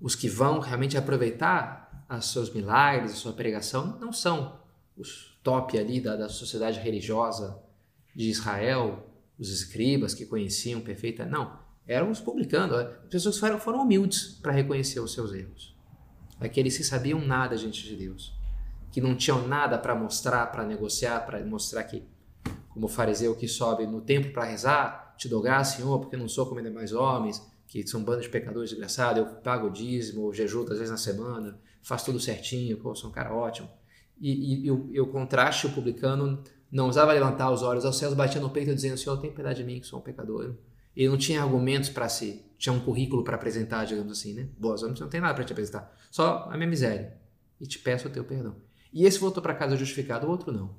os 0.00 0.14
que 0.14 0.28
vão 0.28 0.58
realmente 0.58 0.96
aproveitar 0.96 2.06
os 2.10 2.32
seus 2.32 2.52
milagres, 2.52 3.12
a 3.12 3.16
sua 3.16 3.32
pregação, 3.32 3.98
não 4.00 4.12
são 4.12 4.60
os 4.96 5.38
top 5.42 5.78
ali 5.78 6.00
da, 6.00 6.16
da 6.16 6.28
sociedade 6.28 6.80
religiosa 6.80 7.62
de 8.14 8.30
Israel, 8.30 9.06
os 9.38 9.50
escribas 9.50 10.14
que 10.14 10.26
conheciam 10.26 10.80
perfeita. 10.80 11.24
Não 11.24 11.68
eram 11.88 12.10
os 12.10 12.20
publicando. 12.20 12.76
As 12.76 13.08
pessoas 13.08 13.38
foram, 13.38 13.58
foram 13.58 13.82
humildes 13.82 14.38
para 14.42 14.52
reconhecer 14.52 15.00
os 15.00 15.12
seus 15.14 15.32
erros. 15.32 15.74
Aqueles 16.38 16.76
que 16.76 16.84
sabiam 16.84 17.18
nada 17.20 17.56
diante 17.56 17.82
de 17.82 17.96
Deus, 17.96 18.38
que 18.92 19.00
não 19.00 19.16
tinham 19.16 19.48
nada 19.48 19.78
para 19.78 19.94
mostrar, 19.94 20.46
para 20.52 20.64
negociar, 20.64 21.20
para 21.20 21.44
mostrar 21.44 21.82
que, 21.84 22.04
como 22.68 22.86
o 22.86 22.88
fariseu 22.88 23.34
que 23.34 23.48
sobe 23.48 23.86
no 23.86 24.02
templo 24.02 24.32
para 24.32 24.44
rezar, 24.44 25.07
te 25.18 25.28
dou 25.28 25.42
graça, 25.42 25.76
Senhor, 25.76 25.98
porque 25.98 26.16
não 26.16 26.28
sou 26.28 26.46
como 26.46 26.62
demais 26.62 26.92
homens, 26.92 27.42
que 27.66 27.86
são 27.86 28.02
bandos 28.02 28.22
de 28.22 28.30
pecadores 28.30 28.70
desgraçados, 28.70 29.18
eu 29.18 29.26
pago 29.42 29.66
o 29.66 29.70
dízimo, 29.70 30.32
jejuo 30.32 30.62
às 30.62 30.78
vezes 30.78 30.90
na 30.90 30.96
semana, 30.96 31.60
faço 31.82 32.06
tudo 32.06 32.18
certinho, 32.18 32.78
pô, 32.78 32.94
sou 32.94 33.10
um 33.10 33.12
cara 33.12 33.34
ótimo. 33.34 33.68
E, 34.20 34.30
e, 34.30 34.66
e, 34.66 34.70
o, 34.70 34.88
e 34.90 35.00
o 35.00 35.06
contraste, 35.08 35.66
o 35.66 35.72
publicano 35.72 36.42
não 36.70 36.88
usava 36.88 37.12
levantar 37.12 37.50
os 37.50 37.62
olhos 37.62 37.84
aos 37.84 37.98
céus, 37.98 38.14
batia 38.14 38.40
no 38.40 38.50
peito 38.50 38.74
dizendo, 38.74 38.96
Senhor, 38.96 39.16
tem 39.18 39.30
piedade 39.30 39.58
de 39.58 39.64
mim, 39.64 39.80
que 39.80 39.86
sou 39.86 39.98
um 39.98 40.02
pecador. 40.02 40.54
Ele 40.96 41.08
não 41.08 41.16
tinha 41.16 41.42
argumentos 41.42 41.88
para 41.88 42.08
se. 42.08 42.44
Tinha 42.58 42.72
um 42.72 42.80
currículo 42.80 43.22
para 43.22 43.36
apresentar, 43.36 43.84
digamos 43.84 44.10
assim, 44.10 44.34
né? 44.34 44.48
Boas, 44.58 44.82
não 44.82 45.08
tem 45.08 45.20
nada 45.20 45.32
para 45.32 45.44
te 45.44 45.52
apresentar. 45.52 45.96
Só 46.10 46.48
a 46.50 46.56
minha 46.56 46.68
miséria. 46.68 47.16
E 47.60 47.66
te 47.66 47.78
peço 47.78 48.08
o 48.08 48.10
teu 48.10 48.24
perdão. 48.24 48.56
E 48.92 49.04
esse 49.04 49.18
voltou 49.18 49.40
para 49.40 49.54
casa 49.54 49.76
justificado, 49.76 50.26
o 50.26 50.30
outro 50.30 50.50
não. 50.50 50.74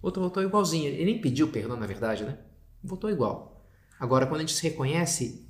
O 0.00 0.06
outro 0.06 0.22
voltou 0.22 0.42
igualzinho. 0.42 0.88
Ele 0.88 1.04
nem 1.04 1.20
pediu 1.20 1.48
perdão, 1.48 1.76
na 1.76 1.86
verdade, 1.86 2.24
né? 2.24 2.38
Voltou 2.86 3.10
igual. 3.10 3.66
Agora, 3.98 4.26
quando 4.26 4.40
a 4.40 4.44
gente 4.44 4.54
se 4.54 4.62
reconhece 4.62 5.44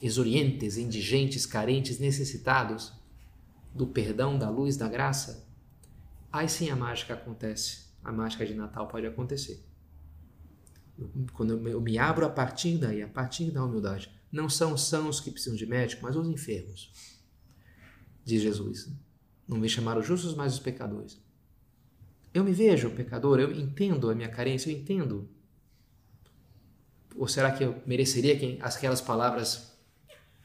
exorientes, 0.00 0.76
indigentes, 0.76 1.44
carentes, 1.44 1.98
necessitados 1.98 2.92
do 3.74 3.86
perdão, 3.86 4.38
da 4.38 4.48
luz, 4.48 4.76
da 4.76 4.88
graça, 4.88 5.46
aí 6.32 6.48
sim 6.48 6.70
a 6.70 6.76
mágica 6.76 7.14
acontece. 7.14 7.90
A 8.02 8.12
mágica 8.12 8.46
de 8.46 8.54
Natal 8.54 8.86
pode 8.86 9.06
acontecer. 9.06 9.64
Quando 11.32 11.68
eu 11.68 11.80
me 11.80 11.98
abro 11.98 12.24
a 12.24 12.30
partir 12.30 12.78
daí, 12.78 13.02
a 13.02 13.08
partir 13.08 13.50
da 13.50 13.64
humildade. 13.64 14.10
Não 14.30 14.48
são 14.48 14.76
são 14.76 15.08
os 15.08 15.20
que 15.20 15.30
precisam 15.30 15.56
de 15.56 15.66
médico, 15.66 16.02
mas 16.02 16.14
os 16.14 16.28
enfermos. 16.28 16.92
Diz 18.24 18.42
Jesus. 18.42 18.88
Não 19.48 19.58
me 19.58 19.68
chamaram 19.68 20.02
justos, 20.02 20.34
mas 20.34 20.54
os 20.54 20.60
pecadores. 20.60 21.20
Eu 22.32 22.44
me 22.44 22.52
vejo 22.52 22.90
pecador, 22.90 23.40
eu 23.40 23.50
entendo 23.50 24.08
a 24.08 24.14
minha 24.14 24.28
carência, 24.28 24.70
eu 24.70 24.76
entendo. 24.76 25.28
Ou 27.20 27.28
será 27.28 27.52
que 27.52 27.62
eu 27.62 27.76
mereceria 27.84 28.34
que 28.34 28.58
aquelas 28.62 29.02
palavras 29.02 29.76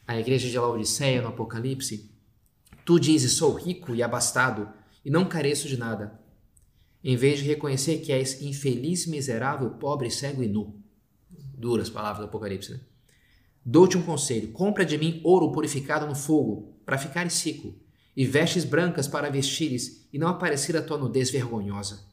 à 0.06 0.20
igreja 0.20 0.50
de 0.50 0.60
Laodiceia 0.60 1.22
no 1.22 1.30
Apocalipse? 1.30 2.12
Tu 2.84 3.00
dizes, 3.00 3.32
sou 3.32 3.54
rico 3.54 3.96
e 3.96 4.04
abastado 4.04 4.68
e 5.06 5.10
não 5.10 5.24
careço 5.24 5.70
de 5.70 5.78
nada 5.78 6.20
em 7.02 7.16
vez 7.16 7.40
de 7.40 7.46
reconhecer 7.46 8.00
que 8.00 8.12
és 8.12 8.42
infeliz, 8.42 9.06
miserável, 9.06 9.70
pobre, 9.70 10.12
cego 10.12 10.44
e 10.44 10.48
nu. 10.48 10.76
Duras 11.58 11.90
palavras 11.90 12.26
do 12.26 12.26
Apocalipse, 12.26 12.74
né? 12.74 12.82
Dou-te 13.64 13.98
um 13.98 14.02
conselho: 14.02 14.52
compra 14.52 14.84
de 14.84 14.98
mim 14.98 15.22
ouro 15.24 15.54
purificado 15.54 16.06
no 16.06 16.14
fogo, 16.14 16.76
para 16.86 16.98
ficares 16.98 17.34
seco, 17.34 17.74
e 18.18 18.26
vestes 18.26 18.66
brancas 18.66 19.08
para 19.08 19.30
vestires, 19.30 20.10
e 20.12 20.20
não 20.20 20.28
aparecer 20.28 20.76
a 20.76 20.82
tua 20.82 20.98
nudez 20.98 21.30
vergonhosa. 21.30 22.04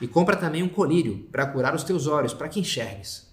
E 0.00 0.08
compra 0.08 0.34
também 0.34 0.62
um 0.62 0.68
colírio, 0.68 1.28
para 1.30 1.46
curar 1.46 1.74
os 1.74 1.84
teus 1.84 2.06
olhos, 2.06 2.32
para 2.32 2.48
que 2.48 2.60
enxergues. 2.60 3.27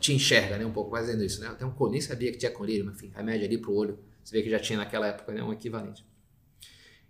Te 0.00 0.12
enxerga, 0.12 0.58
né? 0.58 0.66
Um 0.66 0.72
pouco 0.72 0.90
fazendo 0.90 1.22
isso, 1.22 1.40
né? 1.40 1.48
Até 1.48 1.64
um 1.64 1.90
nem 1.90 2.00
sabia 2.00 2.32
que 2.32 2.38
tinha 2.38 2.50
colírio, 2.50 2.84
mas 2.84 2.96
enfim, 2.96 3.12
remédio 3.14 3.46
ali 3.46 3.58
para 3.58 3.70
o 3.70 3.74
olho. 3.74 3.98
Você 4.24 4.36
vê 4.36 4.42
que 4.42 4.50
já 4.50 4.58
tinha 4.58 4.78
naquela 4.78 5.06
época, 5.06 5.32
né? 5.32 5.42
Um 5.42 5.52
equivalente. 5.52 6.04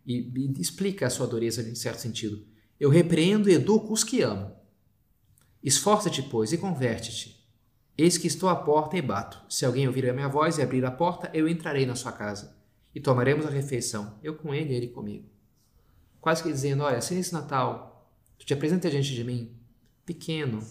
E, 0.06 0.30
e 0.34 0.60
explica 0.60 1.06
a 1.06 1.10
sua 1.10 1.26
dureza 1.26 1.62
em 1.62 1.74
certo 1.74 1.98
sentido. 1.98 2.44
Eu 2.78 2.90
repreendo 2.90 3.48
e 3.48 3.54
educo 3.54 3.92
os 3.92 4.02
que 4.02 4.22
amo. 4.22 4.54
Esforça-te, 5.62 6.22
pois, 6.22 6.52
e 6.52 6.58
converte-te. 6.58 7.40
Eis 7.96 8.16
que 8.16 8.26
estou 8.26 8.48
à 8.48 8.56
porta 8.56 8.96
e 8.96 9.02
bato. 9.02 9.40
Se 9.48 9.64
alguém 9.64 9.86
ouvir 9.86 10.08
a 10.08 10.12
minha 10.14 10.28
voz 10.28 10.58
e 10.58 10.62
abrir 10.62 10.84
a 10.84 10.90
porta, 10.90 11.30
eu 11.34 11.46
entrarei 11.46 11.84
na 11.84 11.94
sua 11.94 12.12
casa 12.12 12.58
e 12.94 13.00
tomaremos 13.00 13.46
a 13.46 13.50
refeição, 13.50 14.18
eu 14.22 14.34
com 14.34 14.54
ele 14.54 14.72
e 14.72 14.76
ele 14.76 14.88
comigo. 14.88 15.28
Quase 16.20 16.42
que 16.42 16.50
dizendo: 16.50 16.82
Olha, 16.82 17.00
se 17.00 17.14
nesse 17.14 17.32
Natal 17.32 18.10
tu 18.38 18.44
te 18.44 18.54
apresenta 18.54 18.90
diante 18.90 19.14
de 19.14 19.24
mim, 19.24 19.56
pequeno, 20.04 20.62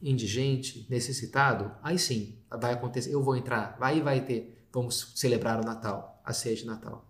indigente, 0.00 0.86
necessitado, 0.88 1.72
aí 1.82 1.98
sim 1.98 2.38
vai 2.50 2.72
acontecer, 2.72 3.12
eu 3.12 3.22
vou 3.22 3.36
entrar, 3.36 3.76
aí 3.80 4.00
vai 4.00 4.24
ter, 4.24 4.66
vamos 4.72 5.12
celebrar 5.16 5.60
o 5.60 5.64
Natal, 5.64 6.20
a 6.24 6.32
ceia 6.32 6.56
de 6.56 6.64
Natal. 6.64 7.04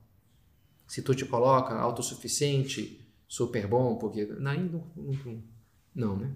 Se 0.87 1.03
tu 1.03 1.15
te 1.15 1.27
coloca 1.27 1.75
autossuficiente, 1.75 3.07
super 3.27 3.67
bom, 3.67 3.97
porque 3.97 4.25
não, 4.25 4.55
não, 4.97 5.43
não, 5.95 6.17
né? 6.17 6.33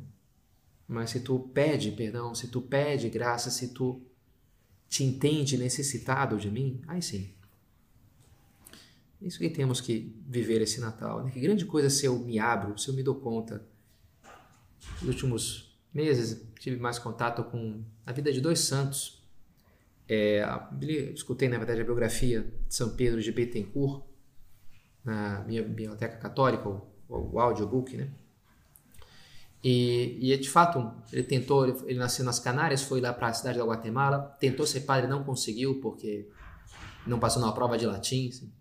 Mas 0.86 1.10
se 1.10 1.20
tu 1.20 1.38
pede 1.38 1.90
perdão, 1.92 2.34
se 2.34 2.48
tu 2.48 2.60
pede 2.60 3.08
graça, 3.08 3.50
se 3.50 3.68
tu 3.68 4.02
te 4.88 5.02
entende 5.02 5.56
necessitado 5.56 6.36
de 6.36 6.50
mim, 6.50 6.82
aí 6.86 7.00
sim. 7.00 7.32
Isso 9.22 9.38
que 9.38 9.48
temos 9.48 9.80
que 9.80 10.14
viver 10.26 10.60
esse 10.60 10.80
Natal. 10.80 11.24
Né? 11.24 11.30
Que 11.30 11.40
grande 11.40 11.64
coisa 11.64 11.88
se 11.88 12.04
eu 12.04 12.18
me 12.18 12.38
abro, 12.38 12.76
se 12.76 12.88
eu 12.88 12.94
me 12.94 13.02
dou 13.02 13.14
conta. 13.14 13.64
Nos 15.00 15.14
últimos 15.14 15.71
meses 15.92 16.46
tive 16.58 16.76
mais 16.76 16.98
contato 16.98 17.44
com 17.44 17.82
a 18.06 18.12
vida 18.12 18.32
de 18.32 18.40
dois 18.40 18.60
santos. 18.60 19.22
É, 20.08 20.44
escutei, 21.14 21.48
na 21.48 21.58
verdade, 21.58 21.80
a 21.80 21.84
biografia 21.84 22.42
de 22.68 22.74
São 22.74 22.90
Pedro 22.96 23.20
de 23.22 23.32
Betancourt, 23.32 24.04
na 25.04 25.42
minha 25.44 25.62
biblioteca 25.62 26.16
católica, 26.16 26.68
o, 26.68 26.82
o 27.08 27.40
audiobook, 27.40 27.96
né? 27.96 28.10
E, 29.64 30.32
e 30.32 30.36
de 30.36 30.50
fato, 30.50 30.92
ele 31.12 31.22
tentou, 31.22 31.66
ele, 31.86 31.98
nasceu 31.98 32.24
nas 32.24 32.40
Canárias, 32.40 32.82
foi 32.82 33.00
lá 33.00 33.12
para 33.12 33.28
a 33.28 33.32
cidade 33.32 33.58
da 33.58 33.64
Guatemala, 33.64 34.36
tentou 34.40 34.66
ser 34.66 34.80
padre, 34.80 35.08
não 35.08 35.22
conseguiu 35.22 35.80
porque 35.80 36.28
não 37.06 37.20
passou 37.20 37.40
na 37.40 37.52
prova 37.52 37.78
de 37.78 37.86
latim, 37.86 38.28
assim. 38.28 38.52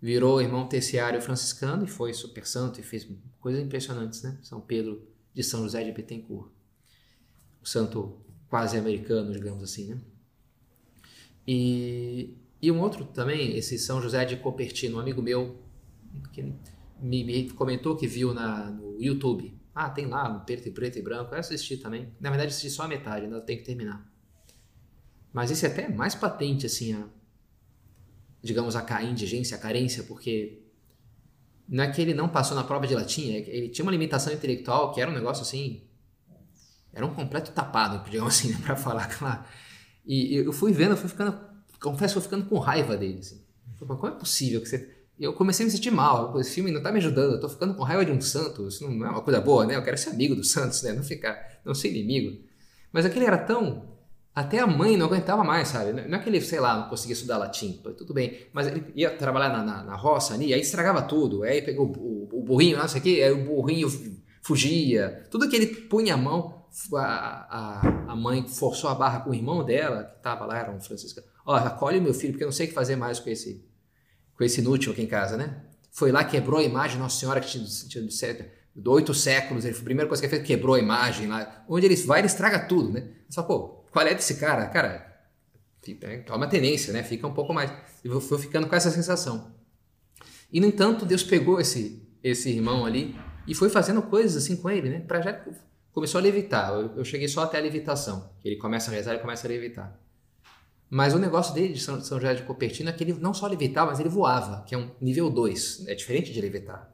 virou 0.00 0.40
irmão 0.40 0.68
terciário 0.68 1.20
franciscano 1.20 1.84
e 1.84 1.88
foi 1.88 2.14
super 2.14 2.46
santo 2.46 2.78
e 2.78 2.82
fez 2.82 3.08
coisas 3.40 3.60
impressionantes, 3.60 4.22
né? 4.22 4.38
São 4.40 4.60
Pedro 4.60 5.02
de 5.34 5.42
São 5.42 5.62
José 5.62 5.82
de 5.82 5.90
Betancourt, 5.90 6.48
o 7.66 7.68
santo 7.68 8.16
quase 8.48 8.78
americano, 8.78 9.32
digamos 9.32 9.60
assim, 9.60 9.88
né? 9.88 10.00
E, 11.46 12.38
e 12.62 12.70
um 12.70 12.80
outro 12.80 13.04
também, 13.04 13.56
esse 13.56 13.76
São 13.76 14.00
José 14.00 14.24
de 14.24 14.36
Copertino, 14.36 14.98
um 14.98 15.00
amigo 15.00 15.20
meu, 15.20 15.60
que 16.32 16.42
me, 17.00 17.24
me 17.24 17.50
comentou 17.50 17.96
que 17.96 18.06
viu 18.06 18.32
na, 18.32 18.70
no 18.70 19.02
YouTube. 19.02 19.52
Ah, 19.74 19.90
tem 19.90 20.06
lá, 20.06 20.28
um 20.28 20.44
preto 20.44 20.68
e 20.68 20.70
preto 20.70 20.98
e 20.98 21.02
branco. 21.02 21.34
Eu 21.34 21.40
assisti 21.40 21.76
também. 21.76 22.14
Na 22.20 22.30
verdade, 22.30 22.50
assisti 22.50 22.70
só 22.70 22.84
a 22.84 22.88
metade, 22.88 23.24
ainda 23.24 23.40
tem 23.40 23.58
que 23.58 23.64
terminar. 23.64 24.10
Mas 25.32 25.50
esse 25.50 25.66
é 25.66 25.68
até 25.68 25.88
mais 25.88 26.14
patente, 26.14 26.66
assim, 26.66 26.94
a, 26.94 27.04
digamos, 28.42 28.76
a, 28.76 28.96
a 28.96 29.02
indigência, 29.02 29.56
a 29.56 29.60
carência, 29.60 30.04
porque 30.04 30.62
não 31.68 31.82
é 31.82 31.90
que 31.90 32.00
ele 32.00 32.14
não 32.14 32.28
passou 32.28 32.56
na 32.56 32.62
prova 32.62 32.86
de 32.86 32.94
latim, 32.94 33.32
é 33.32 33.38
ele 33.38 33.68
tinha 33.70 33.84
uma 33.84 33.90
limitação 33.90 34.32
intelectual 34.32 34.92
que 34.92 35.00
era 35.00 35.10
um 35.10 35.14
negócio 35.14 35.42
assim. 35.42 35.85
Era 36.96 37.06
um 37.06 37.14
completo 37.14 37.52
tapado, 37.52 38.02
digamos 38.10 38.34
assim, 38.34 38.50
né, 38.56 38.58
pra 38.64 38.74
falar, 38.74 39.06
claro. 39.06 39.44
E 40.04 40.36
eu 40.36 40.52
fui 40.52 40.72
vendo, 40.72 40.92
eu 40.92 40.96
fui 40.96 41.08
ficando. 41.08 41.38
Confesso 41.80 42.16
eu 42.16 42.22
fui 42.22 42.30
ficando 42.30 42.48
com 42.48 42.58
raiva 42.58 42.96
dele. 42.96 43.18
Assim. 43.18 43.40
Como 43.78 44.06
é 44.06 44.12
possível 44.12 44.60
que 44.62 44.68
você 44.68 44.96
eu 45.18 45.32
comecei 45.32 45.64
a 45.64 45.66
me 45.66 45.72
sentir 45.72 45.90
mal. 45.90 46.38
Esse 46.38 46.52
filme 46.52 46.70
não 46.70 46.82
tá 46.82 46.92
me 46.92 46.98
ajudando. 46.98 47.34
Eu 47.34 47.40
tô 47.40 47.48
ficando 47.48 47.74
com 47.74 47.82
raiva 47.82 48.04
de 48.04 48.12
um 48.12 48.20
santo. 48.20 48.68
Isso 48.68 48.88
não 48.88 49.06
é 49.06 49.10
uma 49.10 49.22
coisa 49.22 49.40
boa, 49.40 49.64
né? 49.64 49.76
Eu 49.76 49.82
quero 49.82 49.96
ser 49.96 50.10
amigo 50.10 50.34
do 50.34 50.44
Santos, 50.44 50.82
né? 50.82 50.92
Não 50.92 51.02
ficar, 51.02 51.60
não 51.64 51.74
ser 51.74 51.88
inimigo. 51.88 52.38
Mas 52.92 53.06
aquele 53.06 53.24
era 53.24 53.38
tão. 53.38 53.96
Até 54.34 54.58
a 54.58 54.66
mãe 54.66 54.98
não 54.98 55.06
aguentava 55.06 55.42
mais, 55.42 55.68
sabe? 55.68 55.92
Não 55.92 56.18
é 56.18 56.22
que 56.22 56.28
ele, 56.28 56.42
sei 56.42 56.60
lá, 56.60 56.78
não 56.78 56.90
conseguia 56.90 57.14
estudar 57.14 57.38
latim. 57.38 57.80
Tudo 57.96 58.12
bem. 58.12 58.36
Mas 58.52 58.66
ele 58.66 58.84
ia 58.94 59.10
trabalhar 59.10 59.48
na, 59.48 59.62
na, 59.62 59.82
na 59.82 59.96
roça 59.96 60.34
ali, 60.34 60.52
aí 60.52 60.60
estragava 60.60 61.00
tudo. 61.00 61.42
Aí 61.42 61.62
pegou 61.62 61.86
o, 61.86 62.28
o, 62.30 62.40
o 62.40 62.42
burrinho, 62.42 62.76
não 62.76 62.86
sei 62.86 63.00
o 63.00 63.02
quê, 63.02 63.22
aí 63.24 63.32
o 63.32 63.44
burrinho 63.44 63.88
fugia. 64.42 65.26
Tudo 65.30 65.48
que 65.48 65.56
ele 65.56 65.66
punha 65.66 66.12
a 66.12 66.16
mão, 66.18 66.55
a, 66.94 67.02
a, 67.02 68.12
a 68.12 68.16
mãe 68.16 68.46
forçou 68.48 68.90
a 68.90 68.94
barra 68.94 69.20
com 69.20 69.30
o 69.30 69.34
irmão 69.34 69.64
dela, 69.64 70.04
que 70.04 70.22
tava 70.22 70.44
lá, 70.46 70.58
era 70.58 70.70
um 70.70 70.80
franciscano. 70.80 71.26
Ó, 71.44 71.54
acolhe 71.54 71.98
o 71.98 72.02
meu 72.02 72.12
filho, 72.12 72.32
porque 72.32 72.44
eu 72.44 72.48
não 72.48 72.52
sei 72.52 72.66
o 72.66 72.68
que 72.68 72.74
fazer 72.74 72.96
mais 72.96 73.18
com 73.18 73.30
esse 73.30 73.64
com 74.36 74.44
esse 74.44 74.60
inútil 74.60 74.92
aqui 74.92 75.02
em 75.02 75.06
casa, 75.06 75.36
né? 75.36 75.62
Foi 75.90 76.12
lá, 76.12 76.22
quebrou 76.22 76.60
a 76.60 76.62
imagem 76.62 76.98
Nossa 76.98 77.18
Senhora 77.18 77.40
que 77.40 77.48
tinha, 77.48 77.64
tinha, 77.64 78.06
tinha 78.06 78.50
oito 78.90 79.14
séculos. 79.14 79.64
Ele, 79.64 79.76
a 79.76 79.82
primeira 79.82 80.06
coisa 80.06 80.20
que 80.20 80.26
ele 80.26 80.36
fez, 80.36 80.46
quebrou 80.46 80.74
a 80.74 80.78
imagem 80.78 81.26
lá. 81.26 81.64
Onde 81.66 81.86
ele 81.86 81.96
vai, 81.96 82.20
ele 82.20 82.26
estraga 82.26 82.60
tudo, 82.60 82.92
né? 82.92 83.08
Só, 83.30 83.42
pô, 83.42 83.86
qual 83.90 84.06
é 84.06 84.14
desse 84.14 84.34
cara? 84.34 84.66
Cara, 84.66 85.06
toma 86.26 86.46
tenência, 86.46 86.92
né? 86.92 87.02
Fica 87.02 87.26
um 87.26 87.32
pouco 87.32 87.54
mais. 87.54 87.72
Eu 88.04 88.20
fui 88.20 88.38
ficando 88.38 88.66
com 88.66 88.76
essa 88.76 88.90
sensação. 88.90 89.54
E, 90.52 90.60
no 90.60 90.66
entanto, 90.66 91.06
Deus 91.06 91.22
pegou 91.22 91.58
esse, 91.58 92.06
esse 92.22 92.50
irmão 92.50 92.84
ali 92.84 93.16
e 93.46 93.54
foi 93.54 93.70
fazendo 93.70 94.02
coisas 94.02 94.36
assim 94.36 94.56
com 94.56 94.68
ele, 94.68 94.90
né? 94.90 95.00
Pra 95.00 95.22
já 95.22 95.42
começou 95.96 96.18
a 96.18 96.22
levitar. 96.22 96.74
Eu, 96.74 96.94
eu 96.94 97.04
cheguei 97.06 97.26
só 97.26 97.44
até 97.44 97.56
a 97.56 97.60
levitação. 97.62 98.28
Ele 98.44 98.56
começa 98.56 98.90
a 98.90 98.94
rezar 98.94 99.14
e 99.14 99.18
começa 99.18 99.46
a 99.46 99.48
levitar. 99.48 99.98
Mas 100.90 101.14
o 101.14 101.18
negócio 101.18 101.54
dele 101.54 101.72
de 101.72 101.80
São, 101.80 101.98
São 102.02 102.20
José 102.20 102.34
de 102.34 102.42
Copertino 102.42 102.90
é 102.90 102.92
que 102.92 103.02
ele 103.02 103.14
não 103.14 103.32
só 103.32 103.46
levitava, 103.46 103.90
mas 103.90 103.98
ele 103.98 104.10
voava, 104.10 104.62
que 104.66 104.74
é 104.74 104.78
um 104.78 104.90
nível 105.00 105.30
2. 105.30 105.86
É 105.88 105.94
diferente 105.94 106.34
de 106.34 106.38
levitar. 106.38 106.92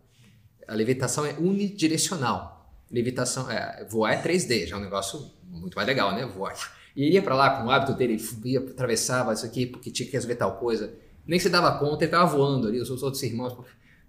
A 0.68 0.74
levitação 0.74 1.26
é 1.26 1.32
unidirecional. 1.32 2.72
Levitação, 2.88 3.50
é, 3.50 3.84
voar 3.90 4.12
é 4.12 4.22
3D, 4.22 4.68
já 4.68 4.76
é 4.76 4.78
um 4.78 4.82
negócio 4.82 5.32
muito 5.42 5.74
mais 5.74 5.88
legal, 5.88 6.14
né? 6.14 6.24
Voar. 6.24 6.54
E 6.94 7.02
ele 7.02 7.14
ia 7.14 7.22
para 7.22 7.34
lá 7.34 7.58
com 7.58 7.66
o 7.66 7.70
hábito 7.72 7.94
dele, 7.94 8.24
ia, 8.44 8.60
atravessava 8.60 9.32
isso 9.32 9.44
aqui 9.44 9.66
porque 9.66 9.90
tinha 9.90 10.06
que 10.06 10.12
resolver 10.12 10.36
tal 10.36 10.58
coisa. 10.58 10.94
Nem 11.26 11.40
se 11.40 11.48
dava 11.48 11.76
conta, 11.76 12.04
ele 12.04 12.12
estava 12.12 12.26
voando 12.26 12.68
ali, 12.68 12.80
os 12.80 12.88
outros 13.02 13.20
irmãos. 13.24 13.58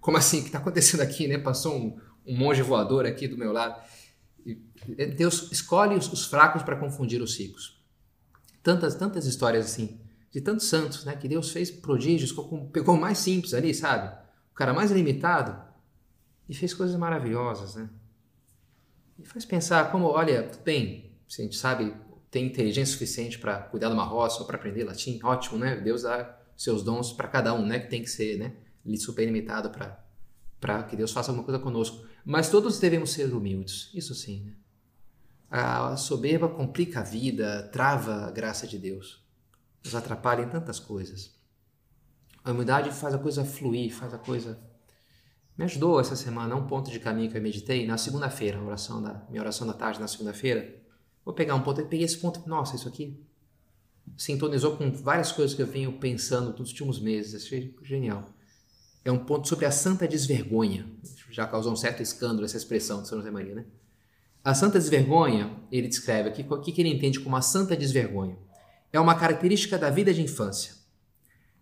Como 0.00 0.16
assim? 0.16 0.38
O 0.38 0.42
que 0.42 0.50
está 0.50 0.58
acontecendo 0.58 1.00
aqui, 1.00 1.26
né? 1.26 1.36
Passou 1.36 1.74
um, 1.74 1.98
um 2.24 2.36
monge 2.36 2.62
voador 2.62 3.06
aqui 3.06 3.26
do 3.26 3.36
meu 3.36 3.50
lado. 3.52 3.82
Deus 5.16 5.50
escolhe 5.50 5.94
os, 5.94 6.12
os 6.12 6.26
fracos 6.26 6.62
para 6.62 6.76
confundir 6.76 7.22
os 7.22 7.38
ricos 7.38 7.74
tantas, 8.64 8.94
tantas 8.94 9.26
histórias 9.26 9.66
assim, 9.66 10.00
de 10.32 10.40
tantos 10.40 10.66
santos, 10.66 11.04
né? 11.04 11.14
Que 11.14 11.28
Deus 11.28 11.52
fez 11.52 11.70
prodígios, 11.70 12.34
pegou 12.72 12.96
o 12.96 13.00
mais 13.00 13.18
simples 13.18 13.54
ali, 13.54 13.72
sabe? 13.72 14.12
O 14.50 14.54
cara 14.54 14.72
mais 14.72 14.90
limitado 14.90 15.62
e 16.48 16.54
fez 16.54 16.74
coisas 16.74 16.96
maravilhosas, 16.96 17.76
né? 17.76 17.88
E 19.18 19.24
faz 19.24 19.44
pensar 19.44 19.92
como, 19.92 20.06
olha, 20.06 20.50
bem, 20.64 21.12
a 21.38 21.42
gente 21.42 21.56
sabe 21.56 21.94
tem 22.30 22.46
inteligência 22.46 22.92
suficiente 22.94 23.38
para 23.38 23.58
cuidar 23.58 23.86
de 23.86 23.94
uma 23.94 24.02
roça 24.02 24.40
ou 24.40 24.46
para 24.46 24.56
aprender 24.56 24.82
latim, 24.82 25.20
ótimo, 25.22 25.56
né? 25.56 25.76
Deus 25.76 26.02
dá 26.02 26.36
seus 26.56 26.82
dons 26.82 27.12
para 27.12 27.28
cada 27.28 27.54
um, 27.54 27.64
né? 27.64 27.78
Que 27.78 27.88
tem 27.88 28.02
que 28.02 28.10
ser, 28.10 28.38
né? 28.38 28.54
Super 28.96 29.24
limitado 29.24 29.70
para 30.60 30.82
que 30.82 30.96
Deus 30.96 31.12
faça 31.12 31.30
alguma 31.30 31.44
coisa 31.44 31.60
conosco. 31.60 32.04
Mas 32.24 32.48
todos 32.48 32.78
devemos 32.78 33.10
ser 33.10 33.32
humildes, 33.34 33.90
isso 33.92 34.14
sim. 34.14 34.44
Né? 34.44 34.52
A 35.50 35.96
soberba 35.96 36.48
complica 36.48 37.00
a 37.00 37.02
vida, 37.02 37.68
trava 37.70 38.26
a 38.26 38.30
graça 38.30 38.66
de 38.66 38.78
Deus, 38.78 39.22
nos 39.84 39.94
atrapalha 39.94 40.42
em 40.42 40.48
tantas 40.48 40.80
coisas. 40.80 41.34
A 42.42 42.50
humildade 42.50 42.90
faz 42.90 43.14
a 43.14 43.18
coisa 43.18 43.44
fluir, 43.44 43.94
faz 43.94 44.14
a 44.14 44.18
coisa. 44.18 44.58
Me 45.56 45.64
ajudou 45.64 46.00
essa 46.00 46.16
semana, 46.16 46.56
um 46.56 46.66
ponto 46.66 46.90
de 46.90 46.98
caminho 46.98 47.30
que 47.30 47.36
eu 47.36 47.42
meditei 47.42 47.86
na 47.86 47.98
segunda-feira, 47.98 48.60
oração 48.60 49.02
da 49.02 49.24
minha 49.28 49.42
oração 49.42 49.66
da 49.66 49.74
tarde 49.74 50.00
na 50.00 50.08
segunda-feira. 50.08 50.82
Vou 51.24 51.34
pegar 51.34 51.54
um 51.54 51.62
ponto, 51.62 51.80
eu 51.80 51.86
peguei 51.86 52.04
esse 52.04 52.18
ponto, 52.18 52.46
nossa, 52.48 52.74
isso 52.74 52.88
aqui 52.88 53.22
sintonizou 54.16 54.76
com 54.76 54.90
várias 54.92 55.32
coisas 55.32 55.54
que 55.54 55.62
eu 55.62 55.66
venho 55.66 55.98
pensando 55.98 56.56
nos 56.58 56.70
últimos 56.70 57.00
meses, 57.00 57.34
achei 57.34 57.74
genial 57.82 58.33
é 59.04 59.12
um 59.12 59.18
ponto 59.18 59.48
sobre 59.48 59.66
a 59.66 59.70
santa 59.70 60.08
desvergonha. 60.08 60.86
Já 61.30 61.46
causou 61.46 61.72
um 61.72 61.76
certo 61.76 62.02
escândalo 62.02 62.44
essa 62.44 62.56
expressão 62.56 63.02
de 63.02 63.08
São 63.08 63.18
José 63.18 63.30
Maria, 63.30 63.54
né? 63.54 63.64
A 64.42 64.54
santa 64.54 64.78
desvergonha, 64.78 65.50
ele 65.70 65.88
descreve 65.88 66.28
aqui, 66.28 66.46
o 66.48 66.60
que 66.60 66.80
ele 66.80 66.90
entende 66.90 67.18
como 67.18 67.34
a 67.34 67.42
santa 67.42 67.76
desvergonha? 67.76 68.36
É 68.92 69.00
uma 69.00 69.14
característica 69.14 69.78
da 69.78 69.90
vida 69.90 70.12
de 70.12 70.22
infância. 70.22 70.74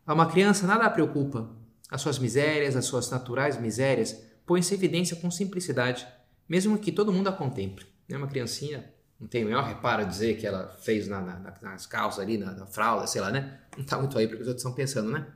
A 0.07 0.13
uma 0.13 0.27
criança 0.27 0.67
nada 0.67 0.85
a 0.85 0.91
preocupa. 0.91 1.49
As 1.89 2.01
suas 2.01 2.19
misérias, 2.19 2.77
as 2.77 2.85
suas 2.85 3.09
naturais 3.11 3.61
misérias, 3.61 4.21
põem-se 4.45 4.75
em 4.75 4.77
evidência 4.77 5.17
com 5.17 5.31
simplicidade, 5.31 6.07
mesmo 6.49 6.79
que 6.79 6.91
todo 6.91 7.13
mundo 7.13 7.29
a 7.29 7.33
contemple. 7.33 7.87
É 8.09 8.17
uma 8.17 8.27
criancinha, 8.27 8.93
não 9.19 9.29
tem 9.29 9.45
o 9.45 9.47
maior 9.47 9.65
reparo 9.65 10.05
dizer 10.05 10.37
que 10.37 10.47
ela 10.47 10.69
fez 10.83 11.07
na, 11.07 11.21
na, 11.21 11.55
nas 11.63 11.87
calças 11.87 12.19
ali, 12.19 12.37
na, 12.37 12.53
na 12.53 12.67
fralda, 12.67 13.07
sei 13.07 13.21
lá, 13.21 13.31
né? 13.31 13.61
Não 13.77 13.85
está 13.85 13.97
muito 13.99 14.19
aí 14.19 14.27
porque 14.27 14.43
os 14.43 14.49
outros 14.49 14.65
estão 14.65 14.75
pensando, 14.75 15.11
né? 15.11 15.27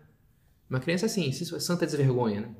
Uma 0.68 0.80
criança 0.80 1.06
assim, 1.06 1.28
é 1.28 1.60
santa 1.60 1.86
desvergonha. 1.86 2.42
Né? 2.42 2.54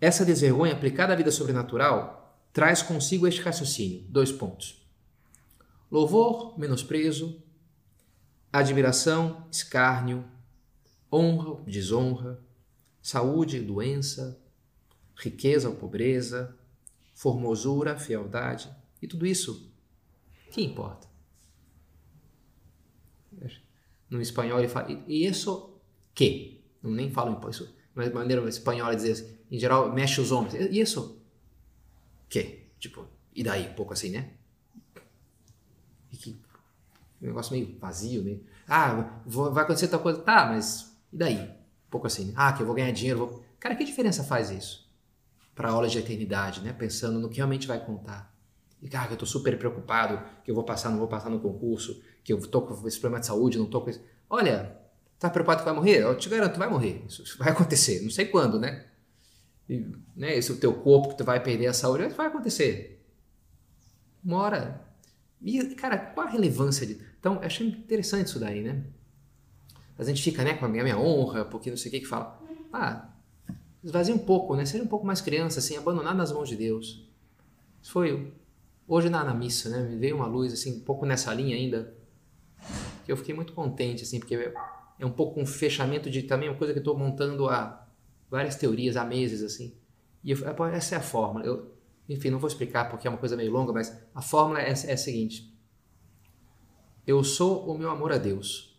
Essa 0.00 0.24
desvergonha 0.24 0.72
aplicada 0.72 1.12
à 1.12 1.16
vida 1.16 1.30
sobrenatural 1.30 2.38
traz 2.52 2.82
consigo 2.82 3.26
este 3.26 3.40
raciocínio. 3.40 4.04
Dois 4.08 4.32
pontos. 4.32 4.86
Louvor, 5.90 6.58
menosprezo, 6.58 7.42
admiração, 8.52 9.46
escárnio, 9.50 10.24
honra, 11.12 11.62
desonra, 11.64 12.40
saúde, 13.02 13.60
doença, 13.60 14.40
riqueza 15.16 15.68
ou 15.68 15.76
pobreza, 15.76 16.56
formosura, 17.14 17.96
fealdade. 17.98 18.74
E 19.00 19.06
tudo 19.06 19.26
isso, 19.26 19.72
que 20.50 20.62
importa? 20.62 21.08
No 24.08 24.20
espanhol 24.20 24.58
ele 24.58 24.68
fala, 24.68 24.90
e 25.08 25.26
isso 25.26 25.80
que, 26.14 26.53
não 26.84 26.96
nem 26.96 27.10
falo 27.10 27.40
isso, 27.48 27.74
mas 27.94 28.08
de 28.08 28.14
maneira 28.14 28.46
espanhola 28.48 28.94
dizer 28.94 29.12
assim, 29.12 29.38
em 29.50 29.58
geral, 29.58 29.92
mexe 29.92 30.20
os 30.20 30.30
ombros. 30.30 30.54
E 30.54 30.80
isso? 30.80 31.20
Que? 32.28 32.68
Tipo, 32.78 33.06
e 33.34 33.42
daí? 33.42 33.70
Um 33.70 33.74
pouco 33.74 33.92
assim, 33.92 34.10
né? 34.10 34.30
E 36.12 36.16
que, 36.16 36.30
um 37.22 37.26
negócio 37.26 37.52
meio 37.52 37.76
vazio, 37.78 38.22
meio. 38.22 38.44
Ah, 38.68 39.20
vou, 39.24 39.52
vai 39.52 39.64
acontecer 39.64 39.88
tal 39.88 40.00
coisa. 40.00 40.20
Tá, 40.20 40.46
mas 40.46 40.94
e 41.12 41.16
daí? 41.16 41.38
Um 41.38 41.90
pouco 41.90 42.06
assim. 42.06 42.32
Ah, 42.36 42.52
que 42.52 42.62
eu 42.62 42.66
vou 42.66 42.74
ganhar 42.74 42.90
dinheiro. 42.90 43.20
Vou... 43.20 43.44
Cara, 43.58 43.74
que 43.74 43.84
diferença 43.84 44.22
faz 44.22 44.50
isso? 44.50 44.86
Para 45.54 45.70
aulas 45.70 45.92
de 45.92 45.98
eternidade, 45.98 46.60
né? 46.60 46.72
Pensando 46.72 47.18
no 47.18 47.28
que 47.28 47.36
realmente 47.36 47.66
vai 47.66 47.84
contar. 47.84 48.34
E, 48.82 48.88
cara, 48.88 49.12
eu 49.12 49.16
tô 49.16 49.24
super 49.24 49.56
preocupado 49.58 50.22
que 50.44 50.50
eu 50.50 50.54
vou 50.54 50.64
passar, 50.64 50.90
não 50.90 50.98
vou 50.98 51.08
passar 51.08 51.30
no 51.30 51.40
concurso, 51.40 52.02
que 52.22 52.32
eu 52.32 52.40
tô 52.46 52.62
com 52.62 52.86
esse 52.86 53.00
problema 53.00 53.20
de 53.20 53.26
saúde, 53.26 53.56
não 53.56 53.66
tô 53.66 53.80
com 53.80 53.88
isso. 53.88 54.02
Olha, 54.28 54.76
Tá 55.18 55.30
preocupado 55.30 55.60
que 55.60 55.64
vai 55.64 55.74
morrer? 55.74 56.02
Eu 56.02 56.16
te 56.16 56.28
garanto, 56.28 56.58
vai 56.58 56.68
morrer. 56.68 57.04
Isso 57.08 57.38
vai 57.38 57.50
acontecer. 57.50 58.02
Não 58.02 58.10
sei 58.10 58.26
quando, 58.26 58.58
né? 58.58 58.84
E, 59.68 59.86
né 60.14 60.36
esse 60.36 60.50
é 60.50 60.54
o 60.54 60.58
teu 60.58 60.74
corpo 60.74 61.10
que 61.10 61.18
tu 61.18 61.24
vai 61.24 61.42
perder 61.42 61.66
a 61.66 61.72
saúde, 61.72 62.08
vai 62.08 62.26
acontecer. 62.26 63.04
Uma 64.24 64.38
hora. 64.38 64.80
E, 65.40 65.62
cara, 65.74 65.98
qual 65.98 66.26
a 66.26 66.30
relevância 66.30 66.86
de. 66.86 67.00
Então, 67.18 67.36
eu 67.36 67.42
achei 67.42 67.66
interessante 67.66 68.28
isso 68.28 68.38
daí, 68.38 68.62
né? 68.62 68.84
A 69.98 70.04
gente 70.04 70.22
fica, 70.22 70.42
né, 70.42 70.54
com 70.54 70.64
a 70.64 70.68
minha, 70.68 70.82
minha 70.82 70.98
honra, 70.98 71.44
porque 71.44 71.70
não 71.70 71.76
sei 71.76 71.88
o 71.88 71.92
que 71.92 72.00
que 72.00 72.06
fala. 72.06 72.40
Ah, 72.72 73.08
esvazie 73.82 74.12
um 74.12 74.18
pouco, 74.18 74.56
né? 74.56 74.64
Seja 74.64 74.82
um 74.82 74.88
pouco 74.88 75.06
mais 75.06 75.20
criança, 75.20 75.60
assim, 75.60 75.76
abandonar 75.76 76.14
nas 76.14 76.32
mãos 76.32 76.48
de 76.48 76.56
Deus. 76.56 77.08
Isso 77.80 77.92
foi 77.92 78.32
hoje 78.88 79.08
na, 79.08 79.22
na 79.22 79.34
missa, 79.34 79.68
né? 79.68 79.88
Me 79.88 79.96
veio 79.96 80.16
uma 80.16 80.26
luz, 80.26 80.52
assim, 80.52 80.78
um 80.78 80.80
pouco 80.80 81.06
nessa 81.06 81.32
linha 81.32 81.54
ainda. 81.54 81.94
Que 83.04 83.12
eu 83.12 83.16
fiquei 83.16 83.34
muito 83.34 83.52
contente, 83.52 84.02
assim, 84.02 84.18
porque 84.18 84.52
é 84.98 85.06
um 85.06 85.10
pouco 85.10 85.40
um 85.40 85.46
fechamento 85.46 86.10
de 86.10 86.22
também 86.22 86.48
uma 86.48 86.58
coisa 86.58 86.72
que 86.72 86.78
estou 86.78 86.96
montando 86.96 87.48
há 87.48 87.86
várias 88.30 88.56
teorias 88.56 88.96
há 88.96 89.04
meses 89.04 89.42
assim. 89.42 89.76
E 90.22 90.30
eu, 90.30 90.38
essa 90.72 90.94
é 90.94 90.98
a 90.98 91.02
fórmula. 91.02 91.44
Eu, 91.44 91.74
enfim, 92.08 92.30
não 92.30 92.38
vou 92.38 92.48
explicar 92.48 92.88
porque 92.88 93.06
é 93.06 93.10
uma 93.10 93.18
coisa 93.18 93.36
meio 93.36 93.52
longa, 93.52 93.72
mas 93.72 93.96
a 94.14 94.22
fórmula 94.22 94.60
é, 94.60 94.68
é 94.68 94.92
a 94.92 94.96
seguinte: 94.96 95.54
eu 97.06 97.22
sou 97.22 97.68
o 97.70 97.76
meu 97.76 97.90
amor 97.90 98.12
a 98.12 98.18
Deus. 98.18 98.74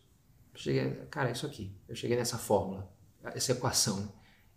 Cheguei, 0.56 0.90
cara, 1.10 1.30
é 1.30 1.32
isso 1.34 1.46
aqui. 1.46 1.76
Eu 1.88 1.96
cheguei 1.96 2.16
nessa 2.16 2.38
fórmula, 2.38 2.90
essa 3.24 3.52
equação. 3.52 4.00
Né? 4.00 4.10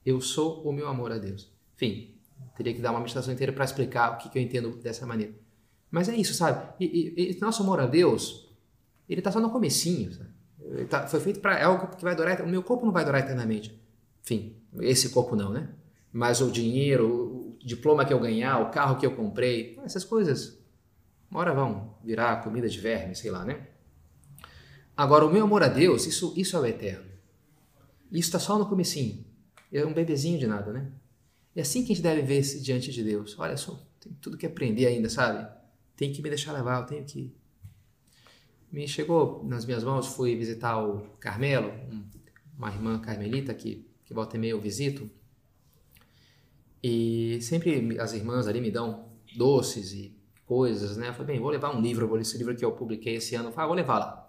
Eu 0.07 0.21
sou 0.21 0.62
o 0.62 0.73
meu 0.73 0.88
amor 0.88 1.12
a 1.12 1.18
Deus. 1.18 1.53
Enfim, 1.75 2.14
teria 2.57 2.73
que 2.73 2.81
dar 2.81 2.92
uma 2.92 3.01
meditação 3.01 3.35
inteira 3.35 3.53
para 3.53 3.64
explicar 3.64 4.12
o 4.12 4.18
que, 4.18 4.29
que, 4.29 4.38
eu 4.38 4.42
entendo 4.42 4.77
dessa 4.77 5.07
maneira. 5.07 5.35
Mas 5.90 6.09
é 6.09 6.14
isso, 6.14 6.35
sabe? 6.35 6.73
E, 6.79 7.14
e, 7.16 7.33
e 7.33 7.40
nosso 7.40 7.62
amor 7.62 7.81
a 7.81 7.87
Deus, 7.87 8.49
ele 9.09 9.21
está 9.21 9.33
só 9.33 9.40
no 9.40 9.51
comecinho, 9.51 10.12
sabe? 10.12 10.31
Tá, 10.88 11.07
foi 11.07 11.20
feito 11.20 11.40
para 11.40 11.64
algo 11.64 11.96
que 11.96 12.04
vai 12.04 12.14
durar. 12.14 12.42
O 12.42 12.48
meu 12.48 12.62
corpo 12.62 12.85
não 12.85 12.92
vai 12.92 13.04
durar 13.04 13.20
eternamente. 13.22 13.78
Enfim, 14.22 14.57
esse 14.81 15.09
corpo 15.11 15.35
não, 15.35 15.50
né? 15.50 15.68
Mas 16.12 16.40
o 16.40 16.50
dinheiro, 16.50 17.57
o 17.59 17.59
diploma 17.64 18.04
que 18.04 18.12
eu 18.12 18.20
ganhar, 18.20 18.59
o 18.61 18.70
carro 18.70 18.96
que 18.96 19.07
eu 19.07 19.14
comprei, 19.14 19.78
essas 19.85 20.04
coisas, 20.04 20.59
uma 21.31 21.40
hora 21.40 21.54
vão 21.54 21.94
virar 22.04 22.42
comida 22.42 22.68
de 22.68 22.78
verme, 22.78 23.14
sei 23.14 23.31
lá, 23.31 23.44
né? 23.44 23.66
Agora, 24.96 25.24
o 25.24 25.33
meu 25.33 25.44
amor 25.44 25.62
a 25.62 25.68
Deus, 25.68 26.07
isso, 26.07 26.35
isso 26.37 26.57
é 26.57 26.61
o 26.61 26.66
eterno. 26.66 27.07
Isso 28.11 28.28
está 28.28 28.38
só 28.38 28.59
no 28.59 28.66
comecinho. 28.66 29.24
É 29.72 29.85
um 29.85 29.92
bebezinho 29.92 30.38
de 30.38 30.46
nada, 30.46 30.72
né? 30.72 30.90
É 31.54 31.61
assim 31.61 31.85
que 31.85 31.92
a 31.92 31.94
gente 31.94 32.02
deve 32.02 32.22
ver 32.22 32.42
diante 32.61 32.90
de 32.90 33.04
Deus. 33.04 33.38
Olha 33.38 33.57
só, 33.57 33.81
tem 34.00 34.12
tudo 34.20 34.37
que 34.37 34.46
aprender 34.46 34.87
ainda, 34.87 35.09
sabe? 35.09 35.48
Tem 35.96 36.12
que 36.12 36.22
me 36.22 36.28
deixar 36.28 36.52
levar, 36.52 36.81
eu 36.81 36.87
tenho 36.87 37.04
que 37.04 37.35
me 38.70 38.87
chegou 38.87 39.44
nas 39.44 39.64
minhas 39.64 39.83
mãos, 39.83 40.09
fui 40.09 40.37
visitar 40.37 40.78
o 40.78 41.00
Carmelo, 41.20 41.72
uma 42.57 42.68
irmã 42.68 42.98
carmelita 42.98 43.54
que, 43.54 43.87
que 44.04 44.12
volta 44.12 44.37
e 44.37 44.40
meia 44.40 44.52
eu 44.52 44.61
visito. 44.61 45.11
E 46.83 47.38
sempre 47.40 47.98
as 47.98 48.12
irmãs 48.12 48.46
ali 48.46 48.61
me 48.61 48.70
dão 48.70 49.09
doces 49.37 49.92
e 49.92 50.16
coisas, 50.46 50.96
né? 50.96 51.09
Eu 51.09 51.12
falei, 51.12 51.35
bem, 51.35 51.40
vou 51.40 51.50
levar 51.50 51.76
um 51.76 51.81
livro, 51.81 52.18
esse 52.18 52.37
livro 52.38 52.54
que 52.57 52.64
eu 52.64 52.72
publiquei 52.72 53.16
esse 53.16 53.35
ano, 53.35 53.48
eu 53.48 53.52
falei, 53.52 53.64
ah, 53.64 53.68
vou 53.68 53.76
levar 53.76 53.98
lá. 53.98 54.28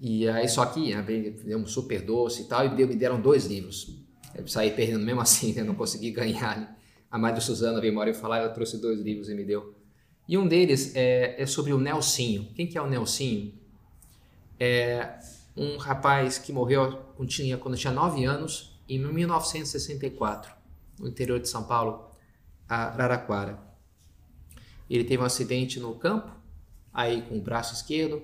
E 0.00 0.28
aí 0.28 0.48
só 0.48 0.66
que 0.66 0.94
né, 0.94 1.02
deu 1.44 1.58
um 1.58 1.66
super 1.66 2.02
doce 2.02 2.42
e 2.42 2.44
tal, 2.46 2.66
e 2.66 2.86
me 2.86 2.96
deram 2.96 3.20
dois 3.20 3.46
livros. 3.46 4.02
Eu 4.34 4.46
saí 4.48 4.70
perdendo 4.70 5.04
mesmo 5.04 5.20
assim, 5.22 5.52
né? 5.52 5.62
não 5.62 5.74
consegui 5.74 6.10
ganhar. 6.10 6.76
A 7.10 7.18
Madre 7.18 7.40
Suzana 7.40 7.80
veio 7.80 7.92
embora 7.92 8.10
e 8.10 8.14
falar, 8.14 8.38
ela 8.38 8.48
trouxe 8.48 8.80
dois 8.80 9.00
livros 9.00 9.28
e 9.28 9.34
me 9.34 9.44
deu. 9.44 9.74
E 10.32 10.38
um 10.38 10.48
deles 10.48 10.96
é, 10.96 11.42
é 11.42 11.44
sobre 11.44 11.74
o 11.74 11.78
Nelsinho. 11.78 12.48
Quem 12.54 12.66
que 12.66 12.78
é 12.78 12.80
o 12.80 12.88
Nelsinho? 12.88 13.52
É 14.58 15.18
um 15.54 15.76
rapaz 15.76 16.38
que 16.38 16.54
morreu 16.54 17.02
quando 17.14 17.28
tinha, 17.28 17.58
quando 17.58 17.76
tinha 17.76 17.92
9 17.92 18.24
anos, 18.24 18.80
em 18.88 18.98
1964, 18.98 20.50
no 20.98 21.06
interior 21.06 21.38
de 21.38 21.50
São 21.50 21.64
Paulo, 21.64 22.08
Araraquara. 22.66 23.58
Ele 24.88 25.04
teve 25.04 25.22
um 25.22 25.26
acidente 25.26 25.78
no 25.78 25.94
campo, 25.96 26.32
aí 26.94 27.20
com 27.20 27.36
o 27.36 27.42
braço 27.42 27.74
esquerdo, 27.74 28.22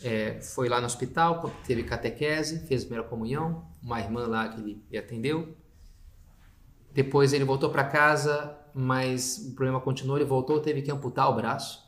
é, 0.00 0.40
foi 0.40 0.68
lá 0.68 0.78
no 0.78 0.86
hospital, 0.86 1.52
teve 1.66 1.82
catequese, 1.82 2.68
fez 2.68 2.84
primeira 2.84 3.08
comunhão, 3.08 3.66
uma 3.82 3.98
irmã 3.98 4.28
lá 4.28 4.48
que 4.48 4.60
ele 4.60 4.96
atendeu. 4.96 5.56
Depois 6.92 7.32
ele 7.32 7.42
voltou 7.42 7.68
para 7.68 7.82
casa, 7.82 8.56
mas 8.80 9.38
o 9.38 9.54
problema 9.56 9.80
continuou, 9.80 10.16
ele 10.16 10.24
voltou, 10.24 10.60
teve 10.60 10.82
que 10.82 10.90
amputar 10.90 11.28
o 11.28 11.34
braço, 11.34 11.84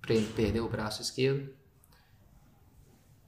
perder 0.00 0.62
o 0.62 0.68
braço 0.68 1.02
esquerdo. 1.02 1.52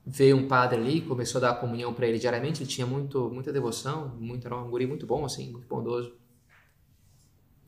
Veio 0.07 0.39
um 0.39 0.49
padre 0.49 0.81
ali, 0.81 1.03
começou 1.03 1.39
a 1.39 1.43
dar 1.43 1.51
a 1.51 1.55
comunhão 1.55 1.93
para 1.93 2.07
ele 2.07 2.19
diariamente, 2.19 2.63
ele 2.63 2.71
tinha 2.71 2.87
muito, 2.87 3.29
muita 3.29 3.53
devoção, 3.53 4.09
muito, 4.19 4.47
era 4.47 4.57
um 4.57 4.71
guri 4.71 4.87
muito 4.87 5.07
bom, 5.07 5.23
assim, 5.23 5.53
muito 5.53 5.69
bondoso. 5.69 6.15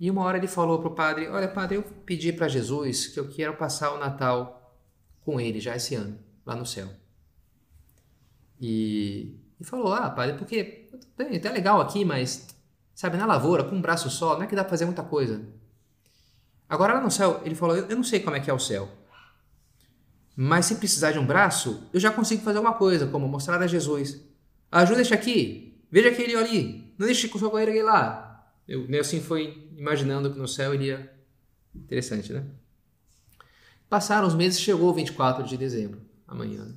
E 0.01 0.11
uma 0.11 0.23
hora 0.23 0.39
ele 0.39 0.49
falou 0.49 0.79
para 0.79 0.89
o 0.89 0.95
padre, 0.95 1.29
olha 1.29 1.49
padre, 1.49 1.77
eu 1.77 1.83
pedi 1.83 2.33
para 2.33 2.49
Jesus 2.49 3.09
que 3.09 3.21
eu 3.21 3.29
quero 3.29 3.59
passar 3.59 3.93
o 3.93 3.99
Natal 3.99 4.75
com 5.23 5.39
ele 5.39 5.61
já 5.61 5.77
esse 5.77 5.95
ano, 5.95 6.19
lá 6.47 6.57
no 6.57 6.65
céu. 6.65 6.89
E, 8.59 9.37
e 9.61 9.65
falou, 9.65 9.93
ah 9.93 10.09
padre, 10.09 10.39
porque, 10.39 10.89
bem, 11.15 11.39
tá 11.39 11.51
legal 11.51 11.79
aqui, 11.79 12.07
mas 12.07 12.56
Sabe, 12.97 13.19
na 13.19 13.27
lavoura, 13.27 13.63
com 13.63 13.77
um 13.77 13.81
braço 13.81 14.09
só, 14.09 14.37
não 14.37 14.45
é 14.45 14.47
que 14.47 14.57
dá 14.57 14.65
pra 14.65 14.71
fazer 14.71 14.87
muita 14.87 15.03
coisa. 15.03 15.47
Agora 16.67 16.95
lá 16.95 17.01
no 17.03 17.11
céu, 17.11 17.43
ele 17.45 17.55
falou, 17.55 17.77
eu 17.77 17.95
não 17.95 18.03
sei 18.03 18.21
como 18.21 18.35
é 18.35 18.41
que 18.41 18.51
é 18.51 18.55
o 18.55 18.59
céu. 18.59 18.89
Mas 20.35 20.65
se 20.65 20.77
precisar 20.77 21.13
de 21.13 21.19
um 21.19 21.27
braço, 21.27 21.89
eu 21.93 22.01
já 22.01 22.11
consigo 22.11 22.43
fazer 22.43 22.57
alguma 22.57 22.75
coisa, 22.75 23.07
como 23.07 23.29
mostrar 23.29 23.61
a 23.61 23.67
Jesus. 23.67 24.25
Ajuda 24.73 25.03
este 25.03 25.13
aqui, 25.13 25.79
veja 25.91 26.09
aquele 26.09 26.35
ali, 26.37 26.95
não 26.97 27.07
deixe 27.07 27.29
com 27.29 27.37
o 27.37 27.39
seu 27.39 27.51
colega 27.51 27.85
lá. 27.85 28.51
Eu 28.67 28.89
né, 28.89 29.01
assim 29.01 29.21
foi 29.21 29.71
imaginando 29.77 30.33
que 30.33 30.39
no 30.39 30.49
céu 30.49 30.73
iria. 30.73 31.15
Interessante, 31.75 32.33
né? 32.33 32.47
Passaram 33.91 34.27
os 34.27 34.35
meses, 34.35 34.59
chegou 34.59 34.89
o 34.89 34.95
24 34.95 35.45
de 35.45 35.59
dezembro, 35.59 36.01
amanhã. 36.27 36.65
Né? 36.65 36.75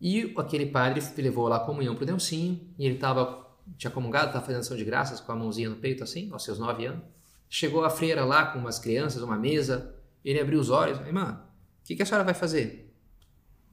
E 0.00 0.34
aquele 0.36 0.66
padre 0.66 1.00
levou 1.16 1.46
lá 1.46 1.58
a 1.58 1.60
comunhão 1.60 1.94
pro 1.94 2.04
Nelsinho, 2.04 2.60
e 2.76 2.84
ele 2.84 2.96
estava, 2.96 3.43
tinha 3.76 3.90
comungado, 3.90 4.26
estava 4.26 4.44
fazendo 4.44 4.60
ação 4.60 4.76
de 4.76 4.84
graças 4.84 5.20
com 5.20 5.32
a 5.32 5.36
mãozinha 5.36 5.68
no 5.68 5.76
peito 5.76 6.02
assim, 6.02 6.30
aos 6.32 6.44
seus 6.44 6.58
nove 6.58 6.86
anos. 6.86 7.02
Chegou 7.48 7.84
a 7.84 7.90
freira 7.90 8.24
lá 8.24 8.46
com 8.46 8.58
umas 8.58 8.78
crianças, 8.78 9.22
uma 9.22 9.36
mesa, 9.36 9.94
ele 10.24 10.40
abriu 10.40 10.58
os 10.58 10.70
olhos, 10.70 10.98
irmã, 11.00 11.42
o 11.80 11.86
que, 11.86 11.94
que 11.94 12.02
a 12.02 12.06
senhora 12.06 12.24
vai 12.24 12.34
fazer? 12.34 12.92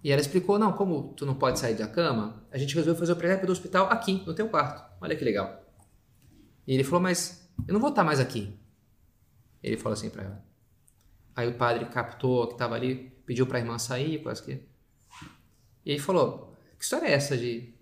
E 0.03 0.11
ela 0.11 0.21
explicou, 0.21 0.57
não, 0.57 0.73
como 0.73 1.13
tu 1.13 1.25
não 1.25 1.35
pode 1.35 1.59
sair 1.59 1.75
da 1.75 1.87
cama, 1.87 2.43
a 2.51 2.57
gente 2.57 2.73
resolveu 2.75 2.99
fazer 2.99 3.13
o 3.13 3.15
pré 3.15 3.37
do 3.37 3.51
hospital 3.51 3.87
aqui, 3.87 4.23
no 4.25 4.33
teu 4.33 4.49
quarto. 4.49 4.83
Olha 4.99 5.15
que 5.15 5.23
legal. 5.23 5.63
E 6.67 6.73
ele 6.73 6.83
falou, 6.83 7.01
mas 7.01 7.49
eu 7.67 7.73
não 7.73 7.79
vou 7.79 7.89
estar 7.89 8.03
mais 8.03 8.19
aqui. 8.19 8.57
Ele 9.61 9.77
falou 9.77 9.93
assim 9.93 10.09
para 10.09 10.23
ela. 10.23 10.51
Aí 11.35 11.47
o 11.47 11.57
padre 11.57 11.85
captou 11.85 12.47
que 12.47 12.53
estava 12.53 12.75
ali, 12.75 13.11
pediu 13.25 13.45
para 13.45 13.57
a 13.57 13.61
irmã 13.61 13.77
sair, 13.77 14.21
quase 14.21 14.43
que. 14.43 14.61
E 15.85 15.91
aí 15.91 15.99
falou: 15.99 16.55
Que 16.77 16.83
história 16.83 17.07
é 17.07 17.13
essa 17.13 17.37
de 17.37 17.73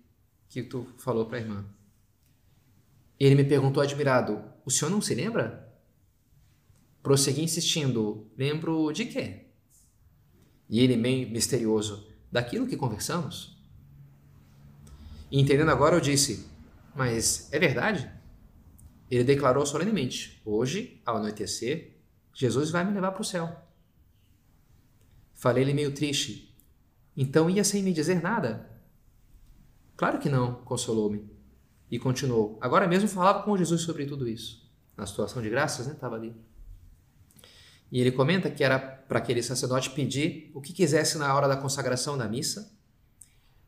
que 0.48 0.64
tu 0.64 0.88
falou 0.98 1.26
para 1.26 1.38
a 1.38 1.42
irmã? 1.42 1.66
Ele 3.20 3.36
me 3.36 3.44
perguntou 3.44 3.84
admirado: 3.84 4.42
O 4.66 4.72
senhor 4.72 4.90
não 4.90 5.02
se 5.02 5.14
lembra? 5.14 5.70
Prossegui 7.04 7.44
insistindo: 7.44 8.32
Lembro 8.38 8.92
de 8.92 9.06
quê? 9.06 9.48
E 10.70 10.80
ele, 10.80 10.96
meio 10.96 11.30
misterioso: 11.30 12.08
Daquilo 12.32 12.68
que 12.68 12.78
conversamos? 12.78 13.60
E 15.30 15.40
entendendo 15.40 15.72
agora, 15.72 15.96
eu 15.96 16.02
disse: 16.02 16.48
Mas 16.96 17.52
é 17.52 17.60
verdade? 17.60 18.10
Ele 19.12 19.24
declarou 19.24 19.66
solenemente: 19.66 20.42
Hoje, 20.46 21.02
ao 21.06 21.18
anoitecer, 21.18 21.98
Jesus 22.34 22.70
vai 22.70 22.86
me 22.86 22.94
levar 22.94 23.12
para 23.12 23.22
o 23.22 23.26
céu. 23.26 23.70
Falei-lhe 25.34 25.74
meio 25.74 25.94
triste. 25.94 26.58
Então 27.16 27.50
ia 27.50 27.64
sem 27.64 27.84
me 27.84 27.92
dizer 27.92 28.22
nada? 28.22 28.70
Claro 29.98 30.20
que 30.20 30.30
não, 30.30 30.56
consolou-me. 30.64 31.39
E 31.90 31.98
continuou. 31.98 32.58
Agora 32.62 32.88
mesmo 32.88 33.08
falava 33.08 33.44
com 33.44 33.58
Jesus 33.58 33.82
sobre 33.82 34.06
tudo 34.06 34.28
isso. 34.28 34.70
Na 34.96 35.06
situação 35.06 35.42
de 35.42 35.50
graças, 35.50 35.88
né? 35.88 35.94
Estava 35.94 36.16
ali. 36.16 36.36
E 37.92 38.00
ele 38.00 38.12
comenta 38.12 38.50
que 38.50 38.64
era 38.64 38.78
para 38.78 39.18
aquele 39.18 39.42
sacerdote 39.42 39.90
pedir 39.92 40.52
o 40.54 40.62
que 40.62 40.72
quisesse 40.72 41.18
na 41.18 41.34
hora 41.34 41.48
da 41.48 41.58
consagração 41.58 42.18
da 42.18 42.28
missa, 42.28 42.72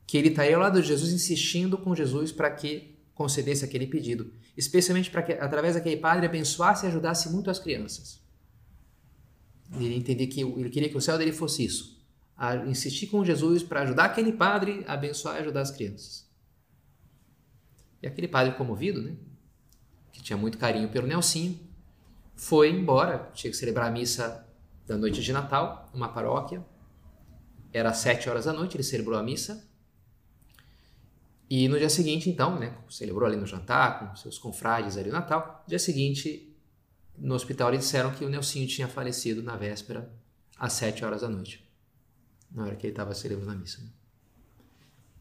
que 0.05 0.17
ele 0.17 0.29
estaria 0.29 0.55
ao 0.55 0.61
lado 0.61 0.81
de 0.81 0.87
Jesus 0.87 1.11
insistindo 1.11 1.77
com 1.77 1.95
Jesus 1.95 2.31
para 2.31 2.51
que 2.51 2.99
concedesse 3.15 3.65
aquele 3.65 3.87
pedido, 3.87 4.33
especialmente 4.55 5.09
para 5.09 5.23
que 5.23 5.33
através 5.33 5.75
daquele 5.75 5.97
padre 5.97 6.25
abençoasse 6.25 6.85
e 6.85 6.89
ajudasse 6.89 7.29
muito 7.29 7.49
as 7.49 7.59
crianças. 7.59 8.21
Ele 9.73 9.95
entendia 9.95 10.27
que 10.27 10.41
ele 10.41 10.69
queria 10.69 10.89
que 10.89 10.97
o 10.97 11.01
céu 11.01 11.17
dele 11.17 11.31
fosse 11.31 11.63
isso, 11.63 11.99
insistir 12.67 13.07
com 13.07 13.23
Jesus 13.23 13.63
para 13.63 13.81
ajudar 13.81 14.05
aquele 14.05 14.33
padre 14.33 14.83
a 14.87 14.93
abençoar 14.93 15.37
e 15.37 15.39
ajudar 15.39 15.61
as 15.61 15.71
crianças. 15.71 16.29
E 18.01 18.07
aquele 18.07 18.27
padre 18.27 18.53
comovido, 18.53 19.01
né, 19.01 19.15
que 20.11 20.21
tinha 20.21 20.37
muito 20.37 20.57
carinho 20.57 20.89
pelo 20.89 21.07
Nelsinho, 21.07 21.59
foi 22.35 22.69
embora, 22.69 23.29
tinha 23.33 23.51
que 23.51 23.57
celebrar 23.57 23.87
a 23.87 23.91
missa 23.91 24.47
da 24.87 24.97
noite 24.97 25.21
de 25.21 25.31
Natal, 25.31 25.89
uma 25.93 26.09
paróquia. 26.09 26.65
Era 27.71 27.93
sete 27.93 28.29
horas 28.29 28.45
da 28.45 28.53
noite, 28.53 28.75
ele 28.75 28.83
celebrou 28.83 29.17
a 29.17 29.23
missa. 29.23 29.69
E 31.49 31.67
no 31.67 31.77
dia 31.77 31.89
seguinte, 31.89 32.29
então, 32.29 32.57
né, 32.59 32.75
celebrou 32.89 33.27
ali 33.27 33.37
no 33.37 33.45
jantar 33.45 33.99
com 33.99 34.15
seus 34.15 34.39
confrades 34.39 34.97
ali 34.97 35.09
no 35.09 35.13
Natal. 35.15 35.61
No 35.63 35.69
dia 35.69 35.79
seguinte, 35.79 36.57
no 37.17 37.35
hospital, 37.35 37.69
eles 37.69 37.81
disseram 37.81 38.11
que 38.11 38.25
o 38.25 38.29
Nelsinho 38.29 38.67
tinha 38.67 38.87
falecido 38.87 39.43
na 39.43 39.55
véspera, 39.55 40.11
às 40.57 40.73
sete 40.73 41.05
horas 41.05 41.21
da 41.21 41.29
noite, 41.29 41.69
na 42.49 42.63
hora 42.65 42.75
que 42.75 42.87
ele 42.87 42.93
estava 42.93 43.13
celebrando 43.13 43.51
a 43.51 43.55
missa. 43.55 43.81
Né? 43.81 43.89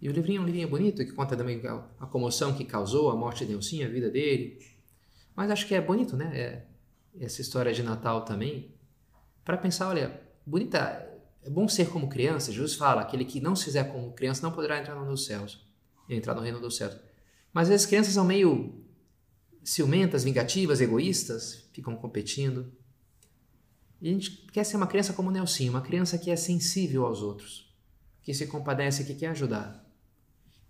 E 0.01 0.09
o 0.09 0.13
livrinho 0.13 0.41
é 0.41 0.43
um 0.43 0.47
livrinho 0.47 0.69
bonito 0.69 1.05
que 1.05 1.13
conta 1.13 1.37
também 1.37 1.61
a 1.99 2.07
comoção 2.07 2.55
que 2.55 2.65
causou 2.65 3.11
a 3.11 3.17
morte 3.17 3.45
de 3.45 3.53
Nelsinho, 3.53 3.87
a 3.87 3.91
vida 3.91 4.11
dele. 4.11 4.59
Mas 5.37 5.51
acho 5.51 5.67
que 5.67 5.75
é 5.75 5.81
bonito, 5.81 6.17
né? 6.17 6.31
É, 6.35 6.67
essa 7.19 7.41
história 7.41 7.73
de 7.73 7.83
Natal 7.83 8.25
também, 8.25 8.75
para 9.45 9.59
pensar, 9.59 9.89
olha, 9.89 10.21
bonita, 10.47 11.07
é 11.43 11.51
bom 11.51 11.69
ser 11.69 11.91
como 11.91 12.09
criança. 12.09 12.53
Jesus 12.53 12.75
fala, 12.75 13.03
aquele 13.03 13.25
que 13.25 13.41
não 13.41 13.55
se 13.55 13.65
fizer 13.67 13.85
como 13.85 14.13
criança 14.13 14.43
não 14.43 14.53
poderá 14.53 14.79
entrar 14.79 14.95
no 14.95 15.01
reino 15.01 15.15
dos 15.15 15.27
céus, 15.27 15.67
entrar 16.09 16.35
no 16.35 16.41
reino 16.41 16.61
dos 16.61 16.77
céus. 16.77 16.97
Mas 17.53 17.71
as 17.71 17.85
crianças 17.85 18.15
são 18.15 18.25
meio 18.25 18.83
ciumentas, 19.63 20.25
vingativas, 20.25 20.81
egoístas, 20.81 21.69
ficam 21.73 21.95
competindo. 21.97 22.73
E 24.01 24.09
a 24.09 24.13
gente 24.13 24.31
quer 24.53 24.65
ser 24.65 24.77
uma 24.77 24.87
criança 24.87 25.13
como 25.13 25.31
Nelson, 25.31 25.69
uma 25.69 25.83
criança 25.83 26.17
que 26.17 26.31
é 26.31 26.37
sensível 26.37 27.05
aos 27.05 27.21
outros, 27.21 27.75
que 28.23 28.33
se 28.33 28.47
compadece, 28.47 29.05
que 29.05 29.15
quer 29.15 29.29
ajudar, 29.29 29.90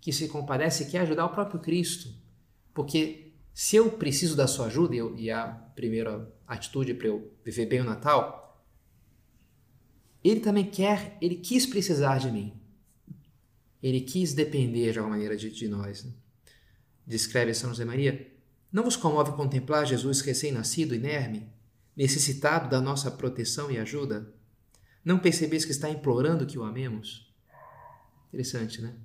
que 0.01 0.11
se 0.11 0.27
compadece 0.27 0.85
quer 0.85 1.01
ajudar 1.01 1.25
o 1.25 1.29
próprio 1.29 1.61
Cristo, 1.61 2.13
porque 2.73 3.31
se 3.53 3.75
eu 3.75 3.91
preciso 3.91 4.35
da 4.35 4.47
sua 4.47 4.65
ajuda, 4.65 4.95
eu, 4.95 5.15
e 5.17 5.29
a 5.29 5.47
primeira 5.47 6.33
atitude 6.47 6.93
para 6.95 7.07
eu 7.07 7.31
viver 7.45 7.67
bem 7.67 7.81
o 7.81 7.85
Natal, 7.85 8.65
ele 10.23 10.39
também 10.39 10.65
quer, 10.65 11.17
ele 11.21 11.35
quis 11.35 11.65
precisar 11.65 12.17
de 12.17 12.31
mim. 12.31 12.53
Ele 13.81 14.01
quis 14.01 14.33
depender 14.33 14.91
de 14.91 14.99
alguma 14.99 15.15
maneira 15.15 15.35
de, 15.35 15.49
de 15.49 15.67
nós. 15.67 16.03
Né? 16.03 16.11
Descreve 17.05 17.53
São 17.53 17.69
José 17.71 17.83
Maria. 17.83 18.31
Não 18.71 18.83
vos 18.83 18.95
comove 18.95 19.31
contemplar 19.33 19.85
Jesus 19.85 20.21
recém-nascido, 20.21 20.95
inerme, 20.95 21.49
necessitado 21.95 22.69
da 22.69 22.79
nossa 22.79 23.09
proteção 23.09 23.71
e 23.71 23.77
ajuda? 23.77 24.33
Não 25.03 25.19
percebeis 25.19 25.65
que 25.65 25.71
está 25.71 25.89
implorando 25.89 26.45
que 26.45 26.59
o 26.59 26.63
amemos? 26.63 27.33
Interessante, 28.29 28.81
né? 28.81 28.95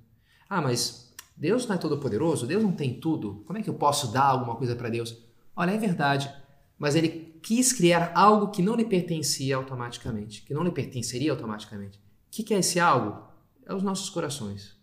Ah, 0.49 0.61
mas 0.61 1.13
Deus 1.35 1.67
não 1.67 1.75
é 1.75 1.77
todo 1.77 1.99
poderoso, 1.99 2.47
Deus 2.47 2.63
não 2.63 2.71
tem 2.71 2.99
tudo. 2.99 3.43
Como 3.45 3.59
é 3.59 3.61
que 3.61 3.69
eu 3.69 3.75
posso 3.75 4.11
dar 4.11 4.25
alguma 4.25 4.55
coisa 4.55 4.75
para 4.75 4.89
Deus? 4.89 5.15
Olha, 5.55 5.71
é 5.71 5.77
verdade, 5.77 6.33
mas 6.77 6.95
ele 6.95 7.39
quis 7.43 7.73
criar 7.73 8.11
algo 8.15 8.49
que 8.49 8.61
não 8.61 8.75
lhe 8.75 8.85
pertencia 8.85 9.55
automaticamente, 9.55 10.41
que 10.41 10.53
não 10.53 10.63
lhe 10.63 10.71
pertenceria 10.71 11.31
automaticamente. 11.31 11.99
O 11.99 12.01
que 12.29 12.53
é 12.53 12.59
esse 12.59 12.79
algo? 12.79 13.27
É 13.65 13.73
os 13.73 13.83
nossos 13.83 14.09
corações. 14.09 14.75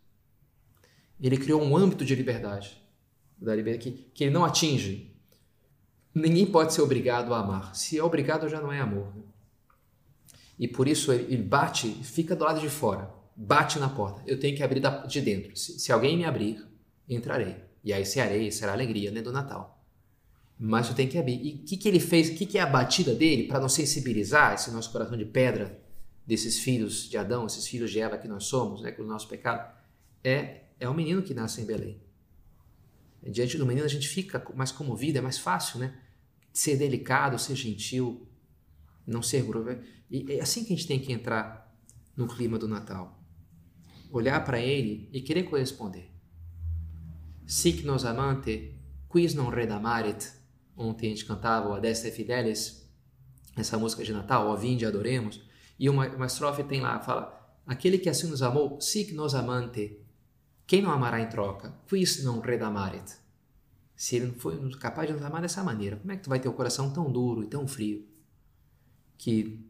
Ele 1.21 1.37
criou 1.37 1.63
um 1.63 1.77
âmbito 1.77 2.05
de 2.05 2.15
liberdade, 2.15 2.81
da 3.39 3.55
liberdade 3.55 3.91
que, 3.91 4.11
que 4.15 4.25
ele 4.25 4.33
não 4.33 4.45
atinge. 4.45 5.13
Ninguém 6.15 6.47
pode 6.47 6.73
ser 6.73 6.83
obrigado 6.83 7.33
a 7.33 7.41
amar. 7.41 7.75
Se 7.75 7.99
é 7.99 8.03
obrigado, 8.03 8.49
já 8.49 8.61
não 8.61 8.73
é 8.73 8.81
amor. 8.81 9.13
E 10.59 10.69
por 10.69 10.87
isso 10.87 11.13
ele 11.13 11.43
bate, 11.43 11.89
fica 11.89 12.37
do 12.37 12.45
lado 12.45 12.61
de 12.61 12.69
fora 12.69 13.24
bate 13.37 13.79
na 13.79 13.89
porta. 13.89 14.23
Eu 14.27 14.39
tenho 14.39 14.57
que 14.57 14.63
abrir 14.63 14.81
de 15.07 15.21
dentro. 15.21 15.57
Se, 15.57 15.79
se 15.79 15.93
alguém 15.93 16.17
me 16.17 16.25
abrir, 16.25 16.65
entrarei. 17.09 17.57
E 17.83 17.93
aí 17.93 18.05
serei, 18.07 18.51
será 18.51 18.73
alegria 18.73 19.11
né, 19.11 19.21
do 19.21 19.33
Natal. 19.33 19.85
Mas 20.59 20.89
eu 20.89 20.95
tenho 20.95 21.11
que 21.11 21.19
abrir. 21.19 21.41
E 21.45 21.55
o 21.57 21.59
que, 21.65 21.77
que 21.77 21.89
ele 21.89 22.01
fez? 22.01 22.31
O 22.31 22.35
que, 22.35 22.47
que 22.47 22.59
é 22.59 22.63
a 22.63 22.67
batida 22.67 23.15
dele 23.15 23.47
para 23.47 23.61
não 23.61 23.69
sensibilizar 23.69 24.55
esse 24.55 24.71
nosso 24.71 24.91
coração 24.91 25.17
de 25.17 25.25
pedra 25.25 25.81
desses 26.27 26.59
filhos 26.59 27.09
de 27.09 27.19
Adão, 27.19 27.45
esses 27.47 27.67
filhos 27.67 27.91
de 27.91 28.01
Eva 28.01 28.17
que 28.17 28.29
nós 28.29 28.45
somos, 28.45 28.81
né, 28.81 28.93
com 28.93 29.03
o 29.03 29.07
nosso 29.07 29.29
pecado? 29.29 29.75
É, 30.23 30.63
é 30.81 30.89
o 30.89 30.95
menino 30.95 31.23
que 31.23 31.35
nasce 31.35 31.61
em 31.61 31.67
Belém. 31.67 32.01
Diante 33.23 33.59
do 33.59 33.67
menino 33.67 33.85
a 33.85 33.89
gente 33.89 34.09
fica 34.09 34.45
mais 34.55 34.71
comovido, 34.71 35.19
é 35.19 35.21
mais 35.21 35.39
fácil, 35.39 35.81
né? 35.81 35.99
Ser 36.53 36.77
delicado, 36.77 37.39
ser 37.39 37.57
gentil, 37.57 38.29
não 39.07 39.23
ser 39.23 39.43
grosso. 39.43 39.79
E 40.11 40.33
é 40.33 40.41
assim 40.41 40.63
que 40.63 40.73
a 40.73 40.77
gente 40.77 40.87
tem 40.87 41.01
que 41.01 41.13
entrar 41.13 41.75
no 42.17 42.29
clima 42.29 42.59
do 42.59 42.69
Natal 42.69 43.24
olhar 44.17 44.45
para 44.45 44.61
ele 44.61 45.09
e 45.13 45.21
querer 45.21 45.45
corresponder. 45.45 46.11
Sic 47.47 47.85
nos 47.85 48.05
amante, 48.05 48.81
quis 49.11 49.35
non 49.35 49.51
redamaret. 49.51 50.33
Ontem 50.77 51.09
a 51.09 51.11
gente 51.11 51.27
cantava 51.27 51.69
o 51.69 51.75
Adeste 51.75 52.11
Fidelis, 52.11 52.89
essa 53.57 53.77
música 53.79 54.03
de 54.03 54.13
Natal, 54.13 54.49
ó 54.49 54.57
vinde 54.57 54.87
adoremos. 54.87 55.41
E 55.79 55.89
uma, 55.89 56.07
uma 56.09 56.27
estrofe 56.27 56.65
tem 56.65 56.81
lá, 56.81 57.01
fala, 57.01 57.59
aquele 57.67 57.99
que 57.99 58.09
assim 58.09 58.29
nos 58.29 58.43
amou, 58.43 58.81
sic 58.81 59.13
nos 59.13 59.35
amante, 59.35 60.01
quem 60.67 60.81
não 60.81 60.91
amará 60.91 61.21
em 61.21 61.29
troca? 61.29 61.75
Quis 61.87 62.23
non 62.25 62.41
redamaret. 62.41 63.19
Se 63.97 64.17
ele 64.17 64.27
não 64.27 64.35
foi 64.35 64.59
capaz 64.79 65.09
de 65.09 65.15
nos 65.15 65.23
amar 65.23 65.43
dessa 65.43 65.63
maneira, 65.63 65.97
como 65.97 66.13
é 66.13 66.17
que 66.17 66.23
tu 66.23 66.31
vai 66.31 66.41
ter 66.41 66.49
o 66.49 66.53
coração 66.53 66.93
tão 66.93 67.11
duro 67.11 67.43
e 67.43 67.47
tão 67.47 67.67
frio 67.67 68.07
que 69.19 69.65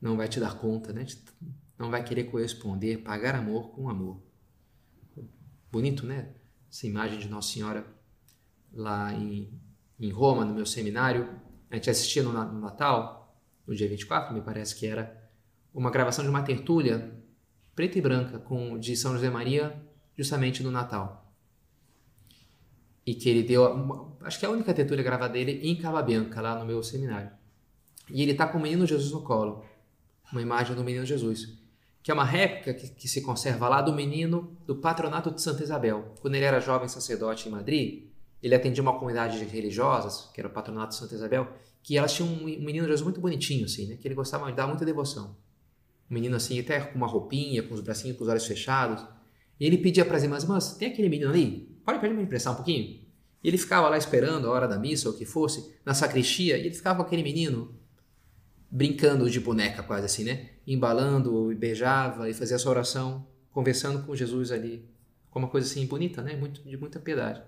não 0.00 0.16
vai 0.16 0.28
te 0.28 0.38
dar 0.40 0.58
conta, 0.58 0.92
né? 0.92 1.06
Não 1.78 1.90
vai 1.90 2.04
querer 2.04 2.24
corresponder, 2.24 2.98
pagar 2.98 3.34
amor 3.34 3.70
com 3.70 3.88
amor. 3.88 4.22
Bonito, 5.70 6.06
né? 6.06 6.34
Essa 6.70 6.86
imagem 6.86 7.18
de 7.18 7.28
Nossa 7.28 7.52
Senhora 7.52 7.86
lá 8.72 9.12
em, 9.12 9.52
em 9.98 10.10
Roma, 10.10 10.44
no 10.44 10.54
meu 10.54 10.66
seminário. 10.66 11.28
A 11.70 11.74
gente 11.74 11.90
assistia 11.90 12.22
no, 12.22 12.32
Natal, 12.32 13.36
no 13.66 13.74
dia 13.74 13.88
24, 13.88 14.32
me 14.32 14.40
parece 14.40 14.76
que 14.76 14.86
era, 14.86 15.22
uma 15.72 15.90
gravação 15.90 16.24
de 16.24 16.30
uma 16.30 16.42
tertúlia 16.42 17.12
preta 17.74 17.98
e 17.98 18.00
branca 18.00 18.38
com 18.38 18.78
de 18.78 18.96
São 18.96 19.12
José 19.12 19.28
Maria 19.28 19.82
justamente 20.16 20.62
no 20.62 20.70
Natal. 20.70 21.34
E 23.04 23.14
que 23.14 23.28
ele 23.28 23.42
deu, 23.42 23.66
uma, 23.72 24.16
acho 24.22 24.38
que 24.38 24.46
é 24.46 24.48
a 24.48 24.52
única 24.52 24.72
tertúlia 24.72 25.02
gravada 25.02 25.32
dele 25.32 25.60
em 25.68 25.76
Cava 25.76 26.00
Bianca, 26.02 26.40
lá 26.40 26.58
no 26.58 26.64
meu 26.64 26.82
seminário. 26.82 27.30
E 28.08 28.22
ele 28.22 28.32
está 28.32 28.46
com 28.46 28.58
o 28.58 28.62
menino 28.62 28.86
Jesus 28.86 29.10
no 29.10 29.22
colo, 29.22 29.64
uma 30.30 30.40
imagem 30.40 30.76
do 30.76 30.84
menino 30.84 31.04
Jesus, 31.04 31.58
que 32.04 32.10
é 32.10 32.14
uma 32.14 32.24
réplica 32.24 32.74
que, 32.74 32.86
que 32.90 33.08
se 33.08 33.22
conserva 33.22 33.66
lá 33.66 33.80
do 33.80 33.90
menino 33.90 34.54
do 34.66 34.76
patronato 34.76 35.30
de 35.30 35.40
Santa 35.40 35.62
Isabel. 35.62 36.14
Quando 36.20 36.34
ele 36.34 36.44
era 36.44 36.60
jovem 36.60 36.86
sacerdote 36.86 37.48
em 37.48 37.50
Madrid, 37.50 38.10
ele 38.42 38.54
atendia 38.54 38.82
uma 38.82 38.92
comunidade 38.92 39.38
de 39.38 39.44
religiosas, 39.46 40.28
que 40.34 40.38
era 40.38 40.46
o 40.46 40.52
patronato 40.52 40.90
de 40.90 40.96
Santa 40.96 41.14
Isabel, 41.14 41.48
que 41.82 41.96
elas 41.96 42.12
tinham 42.12 42.30
um 42.30 42.44
menino 42.44 42.86
Jesus 42.86 43.00
muito 43.00 43.22
bonitinho, 43.22 43.64
assim, 43.64 43.86
né? 43.86 43.96
Que 43.96 44.06
ele 44.06 44.14
gostava 44.14 44.44
de 44.50 44.52
dar 44.52 44.66
muita 44.66 44.84
devoção. 44.84 45.34
Um 46.10 46.14
menino 46.14 46.36
assim, 46.36 46.60
até 46.60 46.78
com 46.78 46.94
uma 46.94 47.06
roupinha, 47.06 47.62
com 47.62 47.72
os 47.72 47.80
bracinhos, 47.80 48.18
com 48.18 48.24
os 48.24 48.28
olhos 48.28 48.46
fechados. 48.46 49.02
E 49.58 49.64
ele 49.64 49.78
pedia 49.78 50.04
para 50.04 50.18
as 50.18 50.22
irmãs, 50.22 50.42
irmãs, 50.42 50.76
tem 50.76 50.88
aquele 50.88 51.08
menino 51.08 51.30
ali? 51.30 51.74
Pode 51.86 52.00
pedir 52.00 52.12
me 52.12 52.22
emprestar 52.22 52.52
um 52.52 52.56
pouquinho? 52.56 53.00
E 53.42 53.48
ele 53.48 53.56
ficava 53.56 53.88
lá 53.88 53.96
esperando 53.96 54.46
a 54.46 54.50
hora 54.50 54.68
da 54.68 54.78
missa 54.78 55.08
ou 55.08 55.14
o 55.14 55.16
que 55.16 55.24
fosse, 55.24 55.74
na 55.86 55.94
sacristia, 55.94 56.58
e 56.58 56.66
ele 56.66 56.74
ficava 56.74 56.98
com 56.98 57.06
aquele 57.06 57.22
menino 57.22 57.74
brincando 58.70 59.30
de 59.30 59.40
boneca 59.40 59.82
quase 59.82 60.04
assim, 60.04 60.24
né? 60.24 60.50
Embalando, 60.66 61.52
e 61.52 61.54
beijava 61.54 62.28
e 62.28 62.34
fazia 62.34 62.56
essa 62.56 62.68
oração, 62.68 63.26
conversando 63.50 64.04
com 64.04 64.14
Jesus 64.14 64.50
ali. 64.50 64.88
Com 65.30 65.40
uma 65.40 65.48
coisa 65.48 65.66
assim 65.66 65.86
bonita, 65.86 66.22
né? 66.22 66.36
Muito, 66.36 66.62
de 66.62 66.76
muita 66.76 66.98
piedade. 66.98 67.42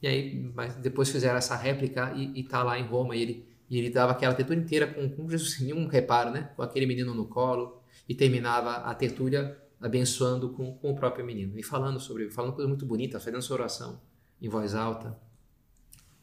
E 0.00 0.06
aí, 0.06 0.52
mas 0.54 0.76
depois 0.76 1.08
fizeram 1.10 1.36
essa 1.36 1.56
réplica 1.56 2.12
e, 2.14 2.40
e 2.40 2.42
tá 2.44 2.62
lá 2.62 2.78
em 2.78 2.86
Roma 2.86 3.16
e 3.16 3.22
ele, 3.22 3.48
e 3.68 3.78
ele 3.78 3.90
dava 3.90 4.12
aquela 4.12 4.34
tertúlia 4.34 4.60
inteira 4.60 4.86
com, 4.86 5.08
com 5.08 5.28
Jesus 5.28 5.52
sem 5.52 5.66
nenhum 5.72 5.86
reparo, 5.86 6.30
né? 6.30 6.50
Com 6.54 6.62
aquele 6.62 6.86
menino 6.86 7.14
no 7.14 7.26
colo 7.26 7.82
e 8.08 8.14
terminava 8.14 8.76
a 8.76 8.94
tertúlia 8.94 9.56
abençoando 9.80 10.50
com, 10.50 10.74
com 10.74 10.92
o 10.92 10.96
próprio 10.96 11.24
menino 11.24 11.58
e 11.58 11.62
falando 11.62 12.00
sobre, 12.00 12.30
falando 12.30 12.54
coisa 12.54 12.68
muito 12.68 12.86
bonita, 12.86 13.20
fazendo 13.20 13.42
sua 13.42 13.56
oração 13.56 14.00
em 14.40 14.48
voz 14.48 14.74
alta. 14.74 15.18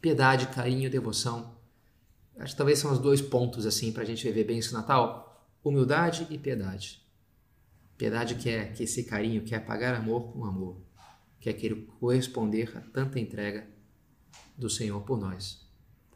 Piedade, 0.00 0.48
carinho, 0.48 0.90
devoção. 0.90 1.54
Acho 2.38 2.52
que 2.52 2.58
talvez 2.58 2.78
são 2.78 2.92
os 2.92 2.98
dois 2.98 3.20
pontos 3.20 3.64
assim 3.66 3.92
para 3.92 4.02
a 4.02 4.06
gente 4.06 4.24
viver 4.24 4.44
bem 4.44 4.58
esse 4.58 4.72
Natal: 4.72 5.33
humildade 5.64 6.26
e 6.30 6.38
piedade. 6.38 7.02
Piedade 7.96 8.34
que 8.36 8.50
é 8.50 8.66
que 8.66 8.84
esse 8.84 9.04
carinho, 9.04 9.42
que 9.42 9.54
é 9.54 9.58
pagar 9.58 9.94
amor 9.94 10.32
com 10.32 10.44
amor 10.44 10.84
que 11.44 11.50
é 11.50 11.52
aquele 11.52 11.82
corresponder 12.00 12.74
a 12.74 12.80
tanta 12.80 13.20
entrega 13.20 13.68
do 14.56 14.70
Senhor 14.70 14.98
por 15.02 15.18
nós, 15.18 15.70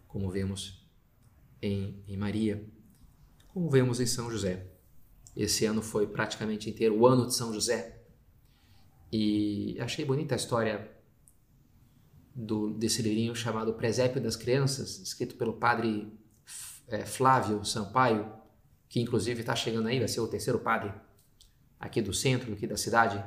como 0.06 0.30
vemos 0.30 0.88
em, 1.60 2.02
em 2.08 2.16
Maria, 2.16 2.66
como 3.48 3.68
vemos 3.68 4.00
em 4.00 4.06
São 4.06 4.30
José. 4.30 4.66
Esse 5.36 5.66
ano 5.66 5.82
foi 5.82 6.06
praticamente 6.06 6.70
inteiro 6.70 6.98
o 6.98 7.06
ano 7.06 7.26
de 7.26 7.34
São 7.34 7.52
José. 7.52 8.00
E 9.12 9.76
achei 9.80 10.02
bonita 10.02 10.34
a 10.34 10.36
história 10.36 10.90
do, 12.34 12.70
desse 12.70 13.02
livrinho 13.02 13.36
chamado 13.36 13.74
Presépio 13.74 14.22
das 14.22 14.34
Crianças, 14.34 14.98
escrito 14.98 15.34
pelo 15.34 15.52
padre 15.52 16.10
é, 16.86 17.04
Flávio 17.04 17.62
Sampaio, 17.66 18.32
que 18.88 19.00
inclusive 19.00 19.40
está 19.40 19.54
chegando 19.54 19.88
aí, 19.88 19.98
vai 19.98 20.08
ser 20.08 20.20
o 20.20 20.28
terceiro 20.28 20.58
padre 20.58 20.92
aqui 21.78 22.00
do 22.00 22.12
centro, 22.12 22.52
aqui 22.52 22.66
da 22.66 22.76
cidade, 22.76 23.22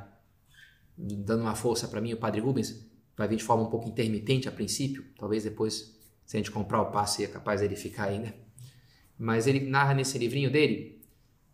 dando 0.98 1.42
uma 1.42 1.56
força 1.56 1.88
para 1.88 2.02
mim, 2.02 2.14
o 2.14 2.18
Padre 2.18 2.42
Rubens, 2.42 2.86
vai 3.16 3.28
vir 3.28 3.38
de 3.38 3.44
forma 3.44 3.64
um 3.64 3.70
pouco 3.70 3.88
intermitente 3.88 4.50
a 4.50 4.52
princípio, 4.52 5.06
talvez 5.18 5.44
depois, 5.44 5.98
se 6.26 6.36
a 6.36 6.40
gente 6.40 6.52
comprar 6.52 6.82
o 6.82 6.92
passe, 6.92 7.24
é 7.24 7.28
capaz 7.28 7.62
dele 7.62 7.76
ficar 7.76 8.06
aí, 8.06 8.20
né? 8.20 8.34
Mas 9.18 9.48
ele 9.48 9.62
narra 9.70 9.94
nesse 9.94 10.18
livrinho 10.18 10.52
dele, 10.52 11.02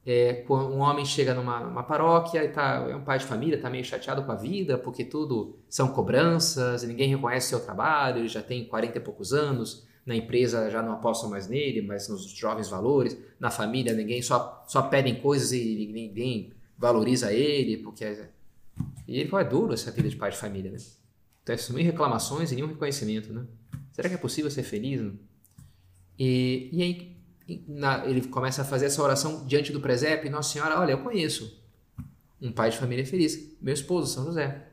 é, 0.10 0.46
um 0.50 0.80
homem 0.80 1.04
chega 1.04 1.34
numa 1.34 1.84
paróquia 1.84 2.42
e 2.42 2.48
tá, 2.48 2.88
é 2.90 2.96
um 2.96 3.04
pai 3.04 3.20
de 3.20 3.26
família, 3.26 3.58
está 3.58 3.70
meio 3.70 3.84
chateado 3.84 4.24
com 4.24 4.32
a 4.32 4.36
vida, 4.36 4.78
porque 4.78 5.04
tudo 5.04 5.60
são 5.68 5.90
cobranças, 5.90 6.84
ninguém 6.84 7.10
reconhece 7.10 7.48
o 7.48 7.50
seu 7.50 7.60
trabalho, 7.60 8.20
ele 8.20 8.30
já 8.30 8.42
tem 8.42 8.66
40 8.66 8.98
e 8.98 9.02
poucos 9.02 9.34
anos, 9.34 9.86
na 10.08 10.16
empresa 10.16 10.72
já 10.72 10.82
não 10.82 10.94
apostam 10.94 11.30
mais 11.30 11.50
nele, 11.50 11.82
mas 11.82 12.08
nos 12.08 12.26
jovens 12.32 12.70
valores, 12.70 13.18
na 13.38 13.52
família 13.52 13.94
ninguém 13.94 14.22
só, 14.22 14.64
só 14.66 14.84
pedem 14.84 15.20
coisas 15.20 15.52
e 15.52 15.90
ninguém 15.92 16.54
valoriza 16.78 17.34
ele, 17.34 17.78
porque 17.78 18.06
e 19.06 19.20
ele 19.20 19.30
falou, 19.30 19.46
é 19.46 19.50
duro 19.50 19.74
essa 19.74 19.92
vida 19.92 20.08
de 20.08 20.16
pai 20.16 20.32
de 20.32 20.38
família, 20.38 20.72
né? 20.72 20.78
Então, 21.44 21.54
assumir 21.54 21.84
reclamações 21.84 22.52
e 22.52 22.56
nenhum 22.56 22.68
reconhecimento, 22.68 23.34
né? 23.34 23.46
Será 23.92 24.08
que 24.08 24.16
é 24.16 24.18
possível 24.18 24.50
ser 24.50 24.64
feliz? 24.64 25.02
Né? 25.02 25.12
E, 26.18 26.70
e 26.72 26.82
aí 26.82 27.18
na, 27.68 28.06
ele 28.06 28.22
começa 28.28 28.62
a 28.62 28.66
fazer 28.66 28.86
essa 28.86 29.02
oração 29.02 29.46
diante 29.46 29.74
do 29.74 29.82
presépio, 29.82 30.32
Nossa 30.32 30.54
Senhora, 30.54 30.80
olha, 30.80 30.92
eu 30.92 31.00
conheço 31.00 31.62
um 32.42 32.52
pai 32.52 32.70
de 32.70 32.78
família 32.78 33.06
feliz, 33.06 33.58
meu 33.62 33.74
esposo, 33.74 34.14
São 34.14 34.26
José. 34.26 34.68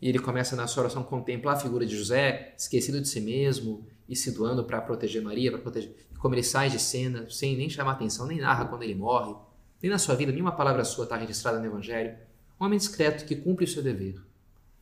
E 0.00 0.08
ele 0.08 0.18
começa 0.18 0.56
na 0.56 0.66
sua 0.66 0.84
oração 0.84 1.04
contemplar 1.04 1.56
a 1.56 1.60
figura 1.60 1.86
de 1.86 1.96
José, 1.96 2.54
esquecido 2.56 3.00
de 3.00 3.08
si 3.08 3.20
mesmo 3.20 3.86
e 4.08 4.16
se 4.16 4.32
doando 4.32 4.64
para 4.64 4.80
proteger 4.80 5.22
Maria, 5.22 5.50
para 5.50 5.60
proteger. 5.60 6.08
Como 6.18 6.34
ele 6.34 6.42
sai 6.42 6.70
de 6.70 6.78
cena, 6.78 7.28
sem 7.30 7.56
nem 7.56 7.68
chamar 7.68 7.92
atenção, 7.92 8.26
nem 8.26 8.40
narra 8.40 8.64
quando 8.64 8.82
ele 8.82 8.94
morre, 8.94 9.34
nem 9.82 9.90
na 9.90 9.98
sua 9.98 10.14
vida, 10.14 10.32
nenhuma 10.32 10.52
palavra 10.52 10.84
sua 10.84 11.04
está 11.04 11.16
registrada 11.16 11.58
no 11.60 11.66
Evangelho. 11.66 12.16
Um 12.60 12.64
homem 12.64 12.78
discreto 12.78 13.24
que 13.24 13.36
cumpre 13.36 13.64
o 13.64 13.68
seu 13.68 13.82
dever. 13.82 14.20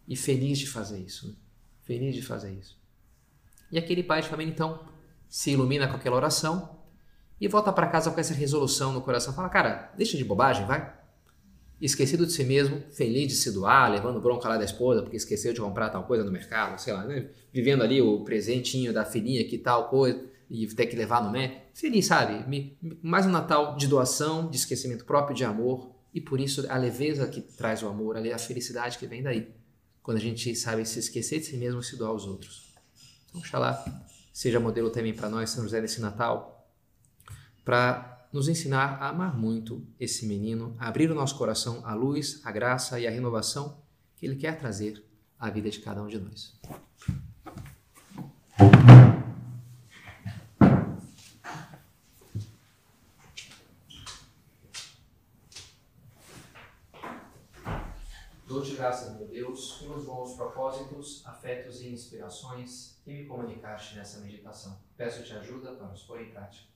E 0.08 0.16
feliz 0.16 0.58
de 0.58 0.66
fazer 0.66 0.98
isso. 0.98 1.28
Né? 1.28 1.34
Feliz 1.82 2.14
de 2.14 2.22
fazer 2.22 2.52
isso. 2.52 2.78
E 3.70 3.78
aquele 3.78 4.02
pai 4.02 4.22
de 4.22 4.28
família, 4.28 4.52
então, 4.52 4.86
se 5.28 5.50
ilumina 5.50 5.88
com 5.88 5.96
aquela 5.96 6.16
oração 6.16 6.78
e 7.40 7.48
volta 7.48 7.72
para 7.72 7.88
casa 7.88 8.10
com 8.10 8.18
essa 8.18 8.32
resolução 8.32 8.92
no 8.92 9.02
coração. 9.02 9.34
Fala, 9.34 9.48
cara, 9.48 9.92
deixa 9.96 10.16
de 10.16 10.24
bobagem, 10.24 10.64
vai. 10.64 10.95
Esquecido 11.80 12.24
de 12.24 12.32
si 12.32 12.42
mesmo, 12.42 12.82
feliz 12.90 13.28
de 13.28 13.34
se 13.34 13.50
doar, 13.50 13.90
levando 13.90 14.20
bronca 14.20 14.48
lá 14.48 14.56
da 14.56 14.64
esposa 14.64 15.02
porque 15.02 15.16
esqueceu 15.16 15.52
de 15.52 15.60
comprar 15.60 15.90
tal 15.90 16.04
coisa 16.04 16.24
no 16.24 16.32
mercado, 16.32 16.78
sei 16.80 16.92
lá, 16.92 17.04
né? 17.04 17.28
Vivendo 17.52 17.82
ali 17.82 18.00
o 18.00 18.24
presentinho 18.24 18.92
da 18.92 19.04
filhinha 19.04 19.44
que 19.44 19.58
tal 19.58 19.88
coisa 19.88 20.24
e 20.48 20.66
ter 20.68 20.86
que 20.86 20.96
levar 20.96 21.22
no 21.22 21.30
médico. 21.30 21.60
Feliz, 21.74 22.06
sabe? 22.06 22.78
Mais 23.02 23.26
um 23.26 23.30
Natal 23.30 23.76
de 23.76 23.86
doação, 23.86 24.48
de 24.48 24.56
esquecimento 24.56 25.04
próprio, 25.04 25.36
de 25.36 25.44
amor, 25.44 25.94
e 26.14 26.20
por 26.20 26.40
isso 26.40 26.64
a 26.70 26.78
leveza 26.78 27.26
que 27.26 27.42
traz 27.42 27.82
o 27.82 27.88
amor, 27.88 28.16
a 28.16 28.38
felicidade 28.38 28.96
que 28.96 29.06
vem 29.06 29.22
daí. 29.22 29.54
Quando 30.02 30.16
a 30.16 30.20
gente 30.20 30.54
sabe 30.54 30.86
se 30.86 30.98
esquecer 30.98 31.40
de 31.40 31.46
si 31.46 31.56
mesmo 31.56 31.80
e 31.80 31.84
se 31.84 31.96
doar 31.96 32.10
aos 32.10 32.26
outros. 32.26 32.72
Então, 33.28 33.40
oxalá 33.40 33.84
seja 34.32 34.60
modelo 34.60 34.88
também 34.88 35.12
para 35.12 35.28
nós, 35.28 35.50
São 35.50 35.64
José, 35.64 35.80
nesse 35.80 36.00
Natal, 36.00 36.70
para 37.64 38.15
nos 38.32 38.48
ensinar 38.48 38.98
a 39.00 39.08
amar 39.08 39.36
muito 39.36 39.86
esse 39.98 40.26
menino, 40.26 40.74
a 40.78 40.88
abrir 40.88 41.10
o 41.10 41.14
nosso 41.14 41.36
coração 41.36 41.80
à 41.84 41.94
luz, 41.94 42.40
à 42.44 42.52
graça 42.52 42.98
e 43.00 43.06
à 43.06 43.10
renovação 43.10 43.78
que 44.16 44.26
ele 44.26 44.36
quer 44.36 44.58
trazer 44.58 45.04
à 45.38 45.50
vida 45.50 45.70
de 45.70 45.80
cada 45.80 46.02
um 46.02 46.06
de 46.06 46.18
nós. 46.18 46.58
Dou-te 58.46 58.74
graças, 58.76 59.16
meu 59.16 59.26
Deus, 59.26 59.72
pelos 59.72 60.04
bons 60.04 60.34
propósitos, 60.34 61.22
afetos 61.26 61.80
e 61.82 61.88
inspirações 61.88 62.96
que 63.04 63.12
me 63.12 63.26
comunicaste 63.26 63.96
nessa 63.96 64.20
meditação. 64.20 64.78
Peço-te 64.96 65.32
ajuda 65.34 65.72
para 65.72 65.92
os 65.92 66.02
pôr 66.04 66.22
em 66.22 66.30
prática. 66.30 66.75